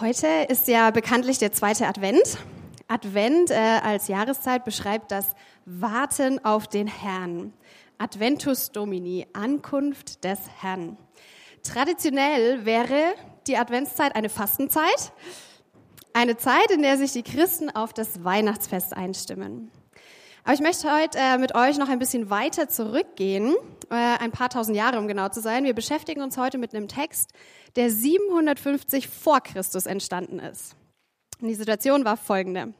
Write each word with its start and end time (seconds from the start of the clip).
Heute 0.00 0.46
ist 0.48 0.66
ja 0.66 0.90
bekanntlich 0.92 1.36
der 1.36 1.52
zweite 1.52 1.86
Advent. 1.86 2.38
Advent 2.88 3.50
äh, 3.50 3.54
als 3.54 4.08
Jahreszeit 4.08 4.64
beschreibt 4.64 5.10
das 5.10 5.34
Warten 5.66 6.42
auf 6.42 6.68
den 6.68 6.86
Herrn. 6.86 7.52
Adventus 7.98 8.72
Domini, 8.72 9.26
Ankunft 9.34 10.24
des 10.24 10.38
Herrn. 10.62 10.96
Traditionell 11.62 12.64
wäre 12.64 13.12
die 13.46 13.58
Adventszeit 13.58 14.16
eine 14.16 14.30
Fastenzeit, 14.30 15.12
eine 16.14 16.38
Zeit, 16.38 16.70
in 16.70 16.80
der 16.80 16.96
sich 16.96 17.12
die 17.12 17.22
Christen 17.22 17.68
auf 17.68 17.92
das 17.92 18.24
Weihnachtsfest 18.24 18.96
einstimmen. 18.96 19.70
Aber 20.44 20.54
ich 20.54 20.60
möchte 20.60 20.90
heute 20.90 21.18
äh, 21.18 21.36
mit 21.36 21.54
euch 21.54 21.76
noch 21.76 21.90
ein 21.90 21.98
bisschen 21.98 22.30
weiter 22.30 22.70
zurückgehen, 22.70 23.54
äh, 23.90 23.94
ein 23.94 24.30
paar 24.30 24.48
tausend 24.48 24.78
Jahre, 24.78 24.98
um 24.98 25.08
genau 25.08 25.28
zu 25.28 25.42
sein. 25.42 25.64
Wir 25.64 25.74
beschäftigen 25.74 26.22
uns 26.22 26.38
heute 26.38 26.56
mit 26.56 26.74
einem 26.74 26.88
Text, 26.88 27.34
der 27.76 27.90
750 27.90 29.08
vor 29.08 29.40
Christus 29.40 29.86
entstanden 29.86 30.38
ist. 30.38 30.76
Und 31.40 31.48
die 31.48 31.54
Situation 31.54 32.04
war 32.04 32.16
folgende. 32.16 32.74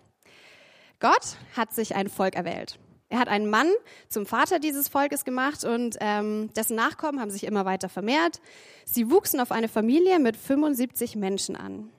Gott 0.99 1.37
hat 1.57 1.73
sich 1.73 1.95
ein 1.95 2.09
Volk 2.09 2.35
erwählt. 2.37 2.79
Er 3.09 3.19
hat 3.19 3.29
einen 3.29 3.51
Mann 3.51 3.69
zum 4.09 4.25
Vater 4.25 4.61
dieses 4.61 4.89
Volkes 4.89 5.25
gemacht 5.25 5.65
und 5.65 5.97
ähm, 6.01 6.51
dessen 6.55 6.77
Nachkommen 6.77 7.21
haben 7.21 7.31
sich 7.31 7.45
immer 7.45 7.65
weiter 7.65 7.89
vermehrt. 7.89 8.41
Sie 8.85 9.11
wuchsen 9.11 9.41
auf 9.41 9.51
eine 9.51 9.69
Familie 9.69 10.21
mit 10.21 10.37
75 10.37 11.17
Menschen 11.17 11.57
an. 11.57 11.91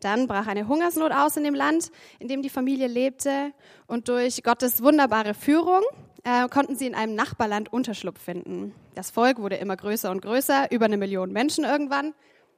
Dann 0.00 0.26
brach 0.26 0.46
eine 0.46 0.66
Hungersnot 0.66 1.12
aus 1.12 1.36
in 1.36 1.44
dem 1.44 1.54
Land, 1.54 1.90
in 2.18 2.28
dem 2.28 2.40
die 2.40 2.48
Familie 2.48 2.86
lebte. 2.86 3.52
Und 3.86 4.08
durch 4.08 4.42
Gottes 4.42 4.82
wunderbare 4.82 5.34
Führung 5.34 5.82
äh, 6.24 6.48
konnten 6.48 6.76
sie 6.76 6.86
in 6.86 6.94
einem 6.94 7.14
Nachbarland 7.14 7.72
Unterschlupf 7.72 8.20
finden. 8.20 8.74
Das 8.94 9.10
Volk 9.10 9.38
wurde 9.38 9.56
immer 9.56 9.76
größer 9.76 10.10
und 10.10 10.22
größer, 10.22 10.70
über 10.70 10.86
eine 10.86 10.96
Million 10.96 11.32
Menschen 11.32 11.64
irgendwann. 11.64 12.14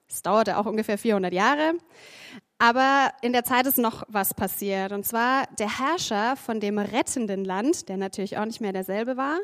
Es 0.09 0.23
dauerte 0.23 0.59
auch 0.59 0.67
ungefähr 0.67 0.99
400 0.99 1.33
Jahre. 1.33 1.75
Aber 2.59 3.13
in 3.23 3.33
der 3.33 3.45
Zeit 3.45 3.67
ist 3.67 3.79
noch 3.79 4.05
was 4.09 4.35
passiert. 4.35 4.93
Und 4.93 5.05
zwar 5.05 5.47
der 5.59 5.79
Herrscher 5.79 6.37
von 6.37 6.61
dem 6.61 6.79
rettenden 6.79 7.45
Land, 7.45 7.89
der 7.89 7.97
natürlich 7.97 8.39
auch 8.39 8.45
nicht 8.45 8.61
mehr 8.61 8.73
derselbe 8.73 9.17
war, 9.17 9.39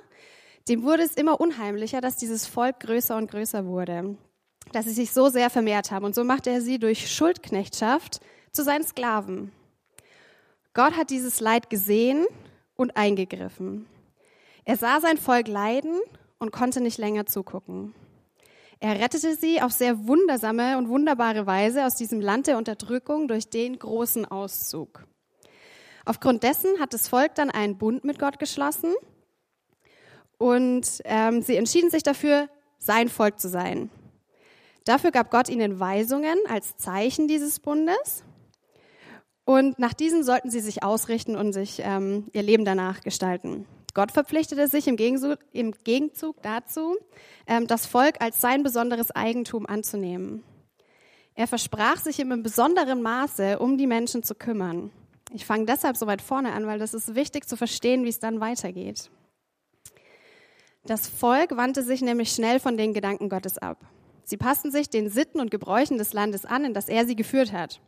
dem 0.68 0.82
wurde 0.82 1.02
es 1.02 1.14
immer 1.14 1.40
unheimlicher, 1.40 2.00
dass 2.00 2.16
dieses 2.16 2.46
Volk 2.46 2.80
größer 2.80 3.16
und 3.16 3.30
größer 3.30 3.66
wurde 3.66 4.16
dass 4.72 4.84
sie 4.84 4.92
sich 4.92 5.12
so 5.12 5.28
sehr 5.28 5.50
vermehrt 5.50 5.90
haben. 5.90 6.04
Und 6.04 6.14
so 6.14 6.24
machte 6.24 6.50
er 6.50 6.60
sie 6.60 6.78
durch 6.78 7.10
Schuldknechtschaft 7.10 8.20
zu 8.52 8.62
seinen 8.62 8.84
Sklaven. 8.84 9.52
Gott 10.74 10.96
hat 10.96 11.10
dieses 11.10 11.40
Leid 11.40 11.70
gesehen 11.70 12.26
und 12.76 12.96
eingegriffen. 12.96 13.86
Er 14.68 14.76
sah 14.76 15.00
sein 15.00 15.16
Volk 15.16 15.48
leiden 15.48 15.98
und 16.38 16.52
konnte 16.52 16.82
nicht 16.82 16.98
länger 16.98 17.24
zugucken. 17.24 17.94
Er 18.80 19.00
rettete 19.00 19.34
sie 19.34 19.62
auf 19.62 19.72
sehr 19.72 20.06
wundersame 20.06 20.76
und 20.76 20.90
wunderbare 20.90 21.46
Weise 21.46 21.86
aus 21.86 21.94
diesem 21.94 22.20
Land 22.20 22.48
der 22.48 22.58
Unterdrückung 22.58 23.28
durch 23.28 23.48
den 23.48 23.78
großen 23.78 24.26
Auszug. 24.26 25.06
Aufgrund 26.04 26.42
dessen 26.42 26.78
hat 26.80 26.92
das 26.92 27.08
Volk 27.08 27.34
dann 27.34 27.50
einen 27.50 27.78
Bund 27.78 28.04
mit 28.04 28.18
Gott 28.18 28.38
geschlossen 28.38 28.92
und 30.36 31.00
ähm, 31.06 31.40
sie 31.40 31.56
entschieden 31.56 31.88
sich 31.88 32.02
dafür, 32.02 32.50
sein 32.76 33.08
Volk 33.08 33.40
zu 33.40 33.48
sein. 33.48 33.88
Dafür 34.84 35.12
gab 35.12 35.30
Gott 35.30 35.48
ihnen 35.48 35.80
Weisungen 35.80 36.36
als 36.46 36.76
Zeichen 36.76 37.26
dieses 37.26 37.58
Bundes. 37.58 38.22
Und 39.46 39.78
nach 39.78 39.94
diesen 39.94 40.24
sollten 40.24 40.50
sie 40.50 40.60
sich 40.60 40.82
ausrichten 40.82 41.36
und 41.36 41.54
sich 41.54 41.80
ähm, 41.82 42.28
ihr 42.34 42.42
Leben 42.42 42.66
danach 42.66 43.00
gestalten. 43.00 43.66
Gott 43.94 44.12
verpflichtete 44.12 44.68
sich 44.68 44.86
im 44.86 44.96
Gegenzug, 44.96 45.38
im 45.52 45.72
Gegenzug 45.84 46.42
dazu, 46.42 46.96
ähm, 47.46 47.66
das 47.66 47.86
Volk 47.86 48.20
als 48.20 48.40
sein 48.40 48.62
besonderes 48.62 49.10
Eigentum 49.10 49.66
anzunehmen. 49.66 50.44
Er 51.34 51.46
versprach 51.46 51.98
sich 51.98 52.18
im 52.20 52.42
besonderen 52.42 53.02
Maße, 53.02 53.58
um 53.58 53.78
die 53.78 53.86
Menschen 53.86 54.22
zu 54.22 54.34
kümmern. 54.34 54.90
Ich 55.32 55.46
fange 55.46 55.66
deshalb 55.66 55.96
so 55.96 56.06
weit 56.06 56.22
vorne 56.22 56.52
an, 56.52 56.66
weil 56.66 56.78
das 56.78 56.94
ist 56.94 57.14
wichtig 57.14 57.46
zu 57.46 57.56
verstehen, 57.56 58.04
wie 58.04 58.08
es 58.08 58.18
dann 58.18 58.40
weitergeht. 58.40 59.10
Das 60.84 61.06
Volk 61.06 61.56
wandte 61.56 61.82
sich 61.82 62.00
nämlich 62.00 62.32
schnell 62.32 62.60
von 62.60 62.76
den 62.76 62.94
Gedanken 62.94 63.28
Gottes 63.28 63.58
ab. 63.58 63.78
Sie 64.24 64.36
passten 64.36 64.70
sich 64.70 64.90
den 64.90 65.10
Sitten 65.10 65.40
und 65.40 65.50
Gebräuchen 65.50 65.98
des 65.98 66.12
Landes 66.12 66.44
an, 66.44 66.64
in 66.64 66.74
das 66.74 66.88
er 66.88 67.06
sie 67.06 67.16
geführt 67.16 67.52
hat. 67.52 67.80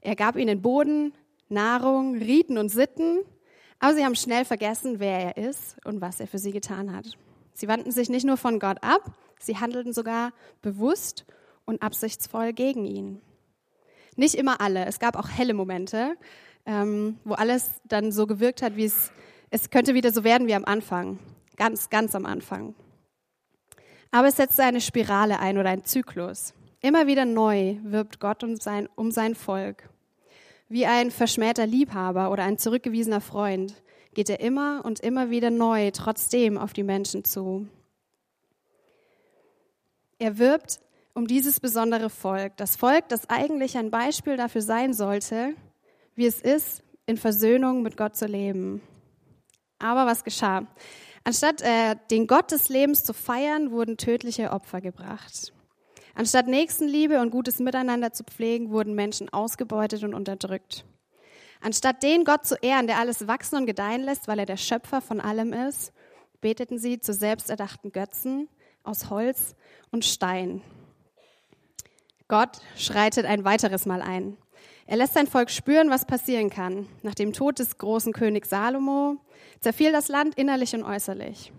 Er 0.00 0.16
gab 0.16 0.36
ihnen 0.36 0.62
Boden, 0.62 1.12
Nahrung, 1.48 2.16
Riten 2.16 2.58
und 2.58 2.70
Sitten, 2.70 3.20
aber 3.80 3.94
sie 3.94 4.04
haben 4.04 4.14
schnell 4.14 4.44
vergessen, 4.44 5.00
wer 5.00 5.34
er 5.34 5.48
ist 5.48 5.76
und 5.84 6.00
was 6.00 6.20
er 6.20 6.26
für 6.26 6.38
sie 6.38 6.52
getan 6.52 6.94
hat. 6.94 7.06
Sie 7.54 7.66
wandten 7.66 7.90
sich 7.90 8.08
nicht 8.08 8.24
nur 8.24 8.36
von 8.36 8.58
Gott 8.58 8.82
ab, 8.82 9.02
sie 9.38 9.56
handelten 9.56 9.92
sogar 9.92 10.32
bewusst 10.62 11.24
und 11.64 11.82
absichtsvoll 11.82 12.52
gegen 12.52 12.84
ihn. 12.84 13.20
Nicht 14.16 14.34
immer 14.34 14.60
alle, 14.60 14.84
es 14.84 14.98
gab 14.98 15.16
auch 15.16 15.28
helle 15.28 15.54
Momente, 15.54 16.14
ähm, 16.66 17.18
wo 17.24 17.34
alles 17.34 17.70
dann 17.84 18.12
so 18.12 18.26
gewirkt 18.26 18.62
hat, 18.62 18.76
wie 18.76 18.84
es, 18.84 19.12
es 19.50 19.70
könnte 19.70 19.94
wieder 19.94 20.12
so 20.12 20.24
werden 20.24 20.46
wie 20.46 20.54
am 20.54 20.64
Anfang, 20.66 21.18
ganz, 21.56 21.88
ganz 21.88 22.14
am 22.14 22.26
Anfang. 22.26 22.74
Aber 24.10 24.28
es 24.28 24.36
setzt 24.36 24.60
eine 24.60 24.80
Spirale 24.80 25.38
ein 25.38 25.56
oder 25.56 25.70
ein 25.70 25.84
Zyklus. 25.84 26.52
Immer 26.80 27.06
wieder 27.06 27.24
neu 27.24 27.76
wirbt 27.82 28.20
Gott 28.20 28.42
um 28.42 28.56
sein, 28.56 28.88
um 28.94 29.10
sein 29.10 29.34
Volk. 29.34 29.88
Wie 30.70 30.86
ein 30.86 31.10
verschmähter 31.10 31.66
Liebhaber 31.66 32.30
oder 32.30 32.44
ein 32.44 32.56
zurückgewiesener 32.56 33.20
Freund 33.20 33.74
geht 34.14 34.30
er 34.30 34.38
immer 34.38 34.84
und 34.84 35.00
immer 35.00 35.28
wieder 35.28 35.50
neu 35.50 35.90
trotzdem 35.90 36.56
auf 36.56 36.72
die 36.72 36.84
Menschen 36.84 37.24
zu. 37.24 37.66
Er 40.20 40.38
wirbt 40.38 40.78
um 41.12 41.26
dieses 41.26 41.58
besondere 41.58 42.08
Volk, 42.08 42.56
das 42.56 42.76
Volk, 42.76 43.08
das 43.08 43.28
eigentlich 43.28 43.76
ein 43.78 43.90
Beispiel 43.90 44.36
dafür 44.36 44.62
sein 44.62 44.94
sollte, 44.94 45.54
wie 46.14 46.26
es 46.26 46.40
ist, 46.40 46.84
in 47.04 47.16
Versöhnung 47.16 47.82
mit 47.82 47.96
Gott 47.96 48.14
zu 48.14 48.26
leben. 48.26 48.80
Aber 49.80 50.06
was 50.06 50.22
geschah? 50.22 50.68
Anstatt 51.24 51.62
äh, 51.62 51.96
den 52.12 52.28
Gott 52.28 52.52
des 52.52 52.68
Lebens 52.68 53.02
zu 53.02 53.12
feiern, 53.12 53.72
wurden 53.72 53.96
tödliche 53.96 54.52
Opfer 54.52 54.80
gebracht. 54.80 55.52
Anstatt 56.14 56.46
Nächstenliebe 56.46 57.20
und 57.20 57.30
gutes 57.30 57.58
Miteinander 57.58 58.12
zu 58.12 58.24
pflegen, 58.24 58.70
wurden 58.70 58.94
Menschen 58.94 59.28
ausgebeutet 59.32 60.02
und 60.02 60.14
unterdrückt. 60.14 60.84
Anstatt 61.60 62.02
den 62.02 62.24
Gott 62.24 62.46
zu 62.46 62.56
ehren, 62.56 62.86
der 62.86 62.98
alles 62.98 63.26
wachsen 63.26 63.56
und 63.56 63.66
gedeihen 63.66 64.02
lässt, 64.02 64.28
weil 64.28 64.38
er 64.38 64.46
der 64.46 64.56
Schöpfer 64.56 65.00
von 65.00 65.20
allem 65.20 65.52
ist, 65.52 65.92
beteten 66.40 66.78
sie 66.78 67.00
zu 67.00 67.12
selbsterdachten 67.12 67.92
Götzen 67.92 68.48
aus 68.82 69.10
Holz 69.10 69.54
und 69.90 70.04
Stein. 70.04 70.62
Gott 72.28 72.60
schreitet 72.76 73.26
ein 73.26 73.44
weiteres 73.44 73.86
Mal 73.86 74.00
ein. 74.02 74.36
Er 74.86 74.96
lässt 74.96 75.14
sein 75.14 75.26
Volk 75.26 75.50
spüren, 75.50 75.90
was 75.90 76.06
passieren 76.06 76.50
kann. 76.50 76.88
Nach 77.02 77.14
dem 77.14 77.32
Tod 77.32 77.58
des 77.58 77.78
großen 77.78 78.12
Königs 78.12 78.50
Salomo 78.50 79.18
zerfiel 79.60 79.92
das 79.92 80.08
Land 80.08 80.36
innerlich 80.36 80.74
und 80.74 80.82
äußerlich. 80.82 81.52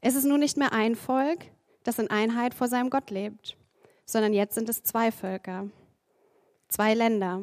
Es 0.00 0.14
ist 0.16 0.24
nun 0.24 0.40
nicht 0.40 0.56
mehr 0.56 0.72
ein 0.72 0.96
Volk, 0.96 1.46
das 1.82 1.98
in 1.98 2.10
Einheit 2.10 2.54
vor 2.54 2.68
seinem 2.68 2.90
Gott 2.90 3.10
lebt, 3.10 3.56
sondern 4.04 4.32
jetzt 4.32 4.54
sind 4.54 4.68
es 4.68 4.82
zwei 4.82 5.10
Völker, 5.12 5.68
zwei 6.68 6.94
Länder. 6.94 7.42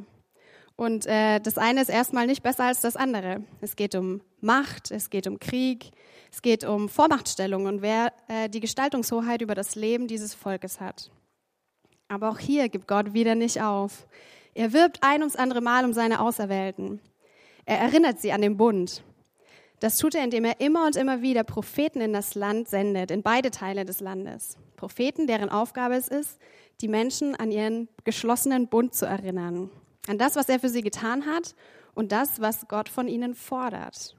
Und 0.75 1.05
äh, 1.05 1.39
das 1.39 1.57
eine 1.57 1.81
ist 1.81 1.89
erstmal 1.89 2.27
nicht 2.27 2.43
besser 2.43 2.65
als 2.65 2.81
das 2.81 2.95
andere. 2.95 3.43
Es 3.61 3.75
geht 3.75 3.93
um 3.93 4.21
Macht, 4.39 4.89
es 4.89 5.09
geht 5.09 5.27
um 5.27 5.39
Krieg, 5.39 5.91
es 6.31 6.41
geht 6.41 6.63
um 6.63 6.89
Vormachtstellung 6.89 7.65
und 7.65 7.81
wer 7.81 8.13
äh, 8.27 8.49
die 8.49 8.61
Gestaltungshoheit 8.61 9.41
über 9.41 9.53
das 9.53 9.75
Leben 9.75 10.07
dieses 10.07 10.33
Volkes 10.33 10.79
hat. 10.79 11.11
Aber 12.07 12.29
auch 12.29 12.39
hier 12.39 12.67
gibt 12.69 12.87
Gott 12.87 13.13
wieder 13.13 13.35
nicht 13.35 13.61
auf. 13.61 14.07
Er 14.53 14.73
wirbt 14.73 14.99
ein 15.01 15.21
ums 15.21 15.35
andere 15.35 15.61
Mal 15.61 15.85
um 15.85 15.93
seine 15.93 16.19
Auserwählten. 16.19 16.99
Er 17.65 17.79
erinnert 17.79 18.19
sie 18.19 18.31
an 18.31 18.41
den 18.41 18.57
Bund. 18.57 19.03
Das 19.81 19.97
tut 19.97 20.13
er, 20.13 20.23
indem 20.23 20.45
er 20.45 20.61
immer 20.61 20.85
und 20.85 20.95
immer 20.95 21.23
wieder 21.23 21.43
Propheten 21.43 22.01
in 22.01 22.13
das 22.13 22.35
Land 22.35 22.69
sendet, 22.69 23.09
in 23.09 23.23
beide 23.23 23.49
Teile 23.49 23.83
des 23.83 23.99
Landes. 23.99 24.57
Propheten, 24.75 25.25
deren 25.25 25.49
Aufgabe 25.49 25.95
es 25.95 26.07
ist, 26.07 26.39
die 26.81 26.87
Menschen 26.87 27.35
an 27.35 27.51
ihren 27.51 27.89
geschlossenen 28.03 28.67
Bund 28.67 28.93
zu 28.93 29.07
erinnern, 29.07 29.71
an 30.07 30.19
das, 30.19 30.35
was 30.35 30.49
er 30.49 30.59
für 30.59 30.69
sie 30.69 30.83
getan 30.83 31.25
hat 31.25 31.55
und 31.95 32.11
das, 32.11 32.39
was 32.39 32.67
Gott 32.67 32.89
von 32.89 33.07
ihnen 33.07 33.33
fordert. 33.33 34.15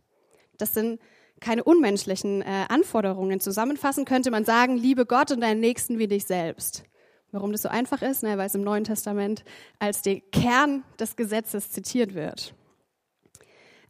Das 0.58 0.74
sind 0.74 1.00
keine 1.38 1.62
unmenschlichen 1.62 2.42
äh, 2.42 2.66
Anforderungen. 2.68 3.38
Zusammenfassend 3.38 4.08
könnte 4.08 4.32
man 4.32 4.44
sagen, 4.44 4.76
liebe 4.76 5.06
Gott 5.06 5.30
und 5.30 5.40
deinen 5.40 5.60
Nächsten 5.60 6.00
wie 6.00 6.08
dich 6.08 6.24
selbst. 6.24 6.82
Warum 7.30 7.52
das 7.52 7.62
so 7.62 7.68
einfach 7.68 8.02
ist? 8.02 8.24
Ne, 8.24 8.36
weil 8.36 8.46
es 8.46 8.56
im 8.56 8.62
Neuen 8.62 8.82
Testament 8.82 9.44
als 9.78 10.02
der 10.02 10.20
Kern 10.20 10.82
des 10.98 11.14
Gesetzes 11.14 11.70
zitiert 11.70 12.14
wird. 12.14 12.52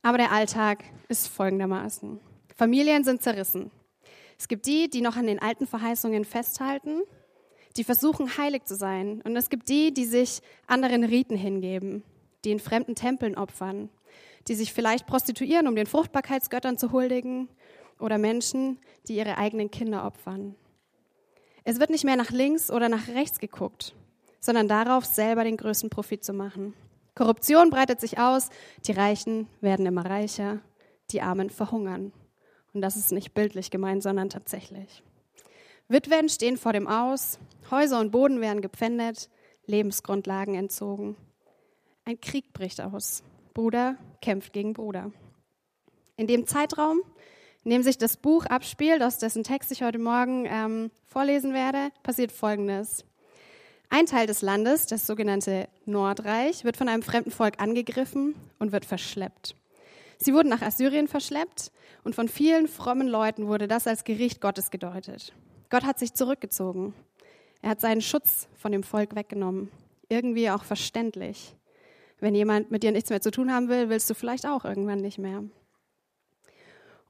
Aber 0.02 0.19
der 0.19 0.32
Alltag 0.32 0.84
ist 1.08 1.28
folgendermaßen. 1.28 2.20
Familien 2.54 3.04
sind 3.04 3.22
zerrissen. 3.22 3.70
Es 4.38 4.49
gibt 4.49 4.66
die, 4.66 4.90
die 4.90 5.00
noch 5.00 5.16
an 5.16 5.26
den 5.26 5.40
alten 5.40 5.66
Verheißungen 5.66 6.25
festhalten, 6.25 7.02
die 7.76 7.84
versuchen 7.84 8.37
heilig 8.37 8.64
zu 8.64 8.75
sein. 8.75 9.22
Und 9.22 9.37
es 9.37 9.49
gibt 9.49 9.69
die, 9.69 9.94
die 9.94 10.04
sich 10.04 10.40
anderen 10.66 11.04
Riten 11.04 11.37
hingeben, 11.37 12.02
die 12.44 12.50
in 12.50 12.58
fremden 12.58 12.94
Tempeln 12.94 13.37
opfern, 13.37 13.88
die 14.49 14.54
sich 14.54 14.72
vielleicht 14.72 15.06
prostituieren, 15.06 15.69
um 15.69 15.76
den 15.76 15.87
Fruchtbarkeitsgöttern 15.87 16.76
zu 16.76 16.93
huldigen, 16.93 17.49
oder 18.02 18.19
Menschen, 18.19 18.78
die 19.06 19.16
ihre 19.16 19.38
eigenen 19.38 19.70
Kinder 19.70 20.04
opfern. 20.04 20.56
Es 21.64 21.78
wird 21.78 21.90
nicht 21.90 22.04
mehr 22.04 22.16
nach 22.16 22.31
links 22.31 22.70
oder 22.70 22.88
nach 22.88 23.06
rechts 23.08 23.38
geguckt, 23.38 23.94
sondern 24.40 24.66
darauf, 24.66 25.04
selber 25.04 25.44
den 25.44 25.56
größten 25.56 25.88
Profit 25.88 26.25
zu 26.25 26.32
machen. 26.32 26.75
Korruption 27.14 27.70
breitet 27.70 28.00
sich 28.00 28.19
aus, 28.19 28.49
die 28.87 28.93
Reichen 28.93 29.49
werden 29.61 29.87
immer 29.87 30.06
reicher, 30.06 30.61
die 31.11 31.20
Armen 31.20 31.50
verhungern. 31.50 32.12
Und 32.73 32.81
das 32.81 32.97
ist 32.97 33.12
nicht 33.12 33.35
bildlich 33.35 33.70
gemeint, 33.70 34.03
sondern 34.03 34.31
tatsächlich. 34.31 35.03
Witwen 35.88 36.29
stehen 36.29 36.56
vor 36.56 36.73
dem 36.73 36.88
Aus, 36.88 37.38
Häuser 37.70 38.00
und 38.00 38.12
Boden 38.12 38.41
werden 38.41 38.62
gepfändet, 38.62 39.29
Lebensgrundlagen 39.67 40.55
entzogen. 40.55 41.17
Ein 42.05 42.20
Krieg 42.20 42.53
bricht 42.53 42.81
aus. 42.81 43.23
Bruder 43.55 43.97
kämpft 44.23 44.53
gegen 44.53 44.73
Bruder. 44.73 45.12
In 46.17 46.26
dem 46.26 46.47
Zeitraum, 46.47 47.03
in 47.64 47.70
dem 47.70 47.82
sich 47.82 47.99
das 47.99 48.17
Buch 48.17 48.47
abspielt, 48.47 49.03
aus 49.03 49.19
dessen 49.19 49.44
Text 49.44 49.70
ich 49.70 49.82
heute 49.82 49.99
Morgen 49.99 50.47
ähm, 50.47 50.91
vorlesen 51.05 51.53
werde, 51.53 51.91
passiert 52.03 52.32
Folgendes. 52.32 53.05
Ein 53.94 54.06
Teil 54.06 54.27
des 54.27 54.41
Landes, 54.41 54.87
das 54.87 55.06
sogenannte 55.06 55.69
Nordreich, 55.85 56.65
wird 56.65 56.79
von 56.79 56.89
einem 56.89 57.03
fremden 57.03 57.31
Volk 57.31 57.61
angegriffen 57.61 58.35
und 58.59 58.73
wird 58.73 58.87
verschleppt. 58.87 59.55
Sie 60.17 60.33
wurden 60.33 60.49
nach 60.49 60.62
Assyrien 60.62 61.09
verschleppt 61.09 61.71
und 62.03 62.15
von 62.15 62.27
vielen 62.27 62.69
frommen 62.69 63.06
Leuten 63.06 63.49
wurde 63.49 63.69
das 63.69 63.87
als 63.87 64.05
Gericht 64.05 64.41
Gottes 64.41 64.71
gedeutet. 64.71 65.35
Gott 65.69 65.85
hat 65.85 65.99
sich 65.99 66.15
zurückgezogen. 66.15 66.94
Er 67.61 67.69
hat 67.69 67.83
seinen 67.83 68.00
Schutz 68.00 68.49
von 68.56 68.73
dem 68.73 68.83
Volk 68.83 69.15
weggenommen. 69.15 69.71
Irgendwie 70.09 70.49
auch 70.49 70.65
verständlich. 70.65 71.55
Wenn 72.19 72.35
jemand 72.35 72.71
mit 72.71 72.85
dir 72.85 72.93
nichts 72.93 73.11
mehr 73.11 73.21
zu 73.21 73.31
tun 73.31 73.53
haben 73.53 73.69
will, 73.69 73.91
willst 73.91 74.09
du 74.09 74.15
vielleicht 74.15 74.47
auch 74.47 74.65
irgendwann 74.65 75.03
nicht 75.03 75.19
mehr. 75.19 75.45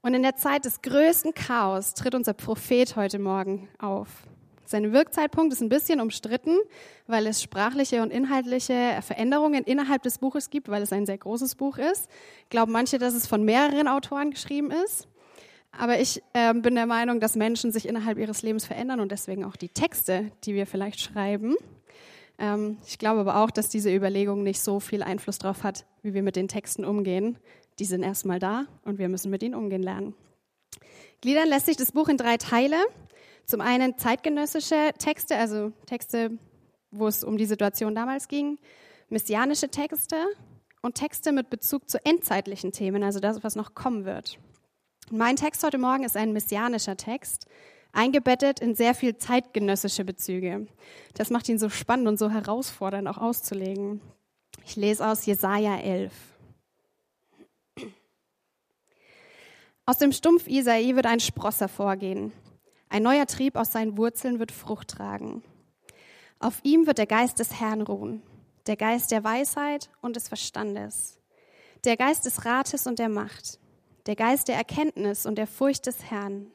Und 0.01 0.13
in 0.15 0.21
der 0.21 0.35
Zeit 0.35 0.65
des 0.65 0.81
größten 0.81 1.33
Chaos 1.33 1.93
tritt 1.93 2.13
unser 2.13 2.33
Prophet 2.33 2.97
heute 2.97 3.19
Morgen 3.19 3.69
auf. 3.79 4.09
Sein 4.65 4.93
Wirkzeitpunkt 4.93 5.53
ist 5.53 5.61
ein 5.61 5.69
bisschen 5.69 5.99
umstritten, 5.99 6.57
weil 7.07 7.27
es 7.27 7.41
sprachliche 7.41 8.01
und 8.01 8.11
inhaltliche 8.11 8.99
Veränderungen 9.01 9.63
innerhalb 9.63 10.03
des 10.03 10.17
Buches 10.19 10.49
gibt, 10.49 10.69
weil 10.69 10.81
es 10.81 10.93
ein 10.93 11.05
sehr 11.05 11.17
großes 11.17 11.55
Buch 11.55 11.77
ist. 11.77 12.09
Glauben 12.49 12.71
manche, 12.71 12.97
dass 12.97 13.13
es 13.13 13.27
von 13.27 13.43
mehreren 13.43 13.87
Autoren 13.87 14.31
geschrieben 14.31 14.71
ist. 14.85 15.07
Aber 15.77 15.99
ich 15.99 16.21
äh, 16.33 16.53
bin 16.53 16.75
der 16.75 16.85
Meinung, 16.85 17.19
dass 17.19 17.35
Menschen 17.35 17.71
sich 17.71 17.87
innerhalb 17.87 18.17
ihres 18.17 18.43
Lebens 18.43 18.65
verändern 18.65 18.99
und 18.99 19.11
deswegen 19.11 19.43
auch 19.43 19.55
die 19.55 19.69
Texte, 19.69 20.31
die 20.43 20.53
wir 20.53 20.67
vielleicht 20.67 20.99
schreiben. 20.99 21.55
Ähm, 22.37 22.77
ich 22.85 22.99
glaube 22.99 23.21
aber 23.21 23.37
auch, 23.37 23.51
dass 23.51 23.69
diese 23.69 23.93
Überlegung 23.93 24.43
nicht 24.43 24.61
so 24.61 24.79
viel 24.79 25.01
Einfluss 25.01 25.39
darauf 25.39 25.63
hat, 25.63 25.85
wie 26.03 26.13
wir 26.13 26.21
mit 26.21 26.35
den 26.35 26.47
Texten 26.47 26.85
umgehen, 26.85 27.37
die 27.79 27.85
sind 27.85 28.03
erstmal 28.03 28.39
da 28.39 28.65
und 28.85 28.99
wir 28.99 29.09
müssen 29.09 29.31
mit 29.31 29.41
ihnen 29.41 29.55
umgehen 29.55 29.81
lernen. 29.81 30.13
Gliedern 31.21 31.47
lässt 31.47 31.65
sich 31.65 31.77
das 31.77 31.91
Buch 31.91 32.09
in 32.09 32.17
drei 32.17 32.37
Teile. 32.37 32.75
Zum 33.45 33.61
einen 33.61 33.97
zeitgenössische 33.97 34.91
Texte, 34.97 35.35
also 35.35 35.71
Texte, 35.85 36.31
wo 36.91 37.07
es 37.07 37.23
um 37.23 37.37
die 37.37 37.45
Situation 37.45 37.95
damals 37.95 38.27
ging, 38.27 38.57
messianische 39.09 39.69
Texte 39.69 40.15
und 40.81 40.95
Texte 40.95 41.31
mit 41.31 41.49
Bezug 41.49 41.89
zu 41.89 42.03
endzeitlichen 42.05 42.71
Themen, 42.71 43.03
also 43.03 43.19
das, 43.19 43.43
was 43.43 43.55
noch 43.55 43.73
kommen 43.73 44.05
wird. 44.05 44.39
Mein 45.11 45.35
Text 45.35 45.63
heute 45.63 45.77
Morgen 45.77 46.03
ist 46.03 46.15
ein 46.15 46.33
messianischer 46.33 46.97
Text, 46.97 47.45
eingebettet 47.91 48.59
in 48.59 48.75
sehr 48.75 48.95
viel 48.95 49.17
zeitgenössische 49.17 50.05
Bezüge. 50.05 50.67
Das 51.13 51.29
macht 51.29 51.47
ihn 51.49 51.59
so 51.59 51.69
spannend 51.69 52.07
und 52.07 52.17
so 52.17 52.29
herausfordernd 52.29 53.07
auch 53.07 53.17
auszulegen. 53.17 54.01
Ich 54.65 54.75
lese 54.75 55.05
aus 55.05 55.25
Jesaja 55.25 55.77
11. 55.77 56.13
Aus 59.85 59.97
dem 59.97 60.13
Stumpf 60.13 60.47
Isai 60.47 60.95
wird 60.95 61.05
ein 61.05 61.19
Spross 61.19 61.59
hervorgehen. 61.59 62.31
Ein 62.93 63.01
neuer 63.01 63.25
Trieb 63.25 63.55
aus 63.55 63.71
seinen 63.71 63.97
Wurzeln 63.97 64.37
wird 64.37 64.51
Frucht 64.51 64.89
tragen. 64.89 65.43
Auf 66.37 66.59
ihm 66.61 66.85
wird 66.85 66.99
der 66.99 67.07
Geist 67.07 67.39
des 67.39 67.59
Herrn 67.59 67.81
ruhen, 67.81 68.21
der 68.67 68.75
Geist 68.75 69.09
der 69.09 69.23
Weisheit 69.23 69.89
und 70.01 70.15
des 70.15 70.27
Verstandes, 70.27 71.17
der 71.85 71.97
Geist 71.97 72.27
des 72.27 72.45
Rates 72.45 72.85
und 72.85 72.99
der 72.99 73.09
Macht, 73.09 73.57
der 74.05 74.15
Geist 74.15 74.47
der 74.47 74.57
Erkenntnis 74.57 75.25
und 75.25 75.39
der 75.39 75.47
Furcht 75.47 75.87
des 75.87 76.03
Herrn. 76.11 76.51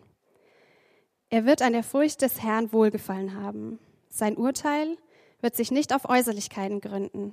Er 1.29 1.45
wird 1.45 1.61
an 1.61 1.73
der 1.73 1.83
Furcht 1.83 2.23
des 2.23 2.41
Herrn 2.41 2.73
wohlgefallen 2.73 3.35
haben. 3.35 3.81
Sein 4.09 4.37
Urteil 4.37 4.97
wird 5.41 5.57
sich 5.57 5.73
nicht 5.73 5.93
auf 5.93 6.09
Äußerlichkeiten 6.09 6.81
gründen. 6.81 7.33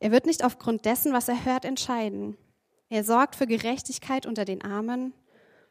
Er 0.00 0.10
wird 0.10 0.26
nicht 0.26 0.42
aufgrund 0.44 0.86
dessen, 0.86 1.12
was 1.12 1.28
er 1.28 1.44
hört, 1.44 1.64
entscheiden. 1.64 2.36
Er 2.88 3.04
sorgt 3.04 3.36
für 3.36 3.46
Gerechtigkeit 3.46 4.26
unter 4.26 4.44
den 4.44 4.64
Armen 4.64 5.14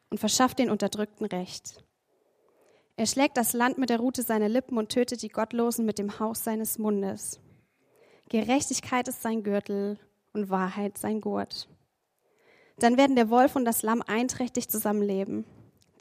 und 0.10 0.22
verschafft 0.22 0.60
den 0.60 0.70
Unterdrückten 0.70 1.26
Recht. 1.26 1.84
Er 2.96 3.08
schlägt 3.08 3.38
das 3.38 3.54
Land 3.54 3.78
mit 3.80 3.90
der 3.90 4.00
Rute 4.00 4.22
seiner 4.22 4.50
Lippen 4.50 4.78
und 4.78 4.90
tötet 4.90 5.24
die 5.24 5.30
Gottlosen 5.30 5.86
mit 5.86 5.98
dem 5.98 6.20
Hauch 6.20 6.36
seines 6.36 6.78
Mundes. 6.78 7.40
Gerechtigkeit 8.30 9.08
ist 9.08 9.22
sein 9.22 9.44
Gürtel 9.44 9.98
und 10.34 10.50
Wahrheit 10.50 10.98
sein 10.98 11.20
Gurt. 11.20 11.68
Dann 12.78 12.98
werden 12.98 13.16
der 13.16 13.30
Wolf 13.30 13.56
und 13.56 13.66
das 13.66 13.82
Lamm 13.82 14.04
einträchtig 14.06 14.70
zusammenleben. 14.70 15.46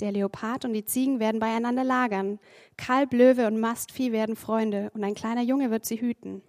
Der 0.00 0.12
Leopard 0.12 0.64
und 0.64 0.72
die 0.72 0.84
Ziegen 0.84 1.20
werden 1.20 1.40
beieinander 1.40 1.84
lagern. 1.84 2.38
Kalb, 2.76 3.12
Löwe 3.12 3.46
und 3.46 3.60
Mastvieh 3.60 4.12
werden 4.12 4.36
Freunde 4.36 4.90
und 4.94 5.04
ein 5.04 5.14
kleiner 5.14 5.42
Junge 5.42 5.70
wird 5.70 5.86
sie 5.86 6.00
hüten. 6.00 6.42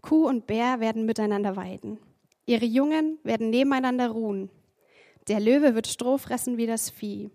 Kuh 0.00 0.26
und 0.26 0.46
Bär 0.46 0.80
werden 0.80 1.04
miteinander 1.06 1.56
weiden. 1.56 1.98
Ihre 2.46 2.64
Jungen 2.64 3.18
werden 3.22 3.50
nebeneinander 3.50 4.08
ruhen. 4.08 4.50
Der 5.28 5.40
Löwe 5.40 5.74
wird 5.74 5.86
Stroh 5.86 6.18
fressen 6.18 6.56
wie 6.56 6.66
das 6.66 6.90
Vieh. 6.90 7.30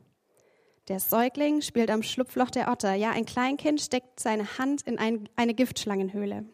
Der 0.88 1.02
Säugling 1.02 1.62
spielt 1.62 1.92
am 1.92 2.02
Schlupfloch 2.02 2.50
der 2.50 2.72
Otter. 2.72 2.94
Ja, 2.94 3.12
ein 3.12 3.26
Kleinkind 3.26 3.82
steckt 3.82 4.22
seine 4.22 4.58
Hand 4.58 4.84
in 4.84 4.98
ein, 4.98 5.28
eine 5.36 5.54
Giftschlangenhöhle. 5.54 6.46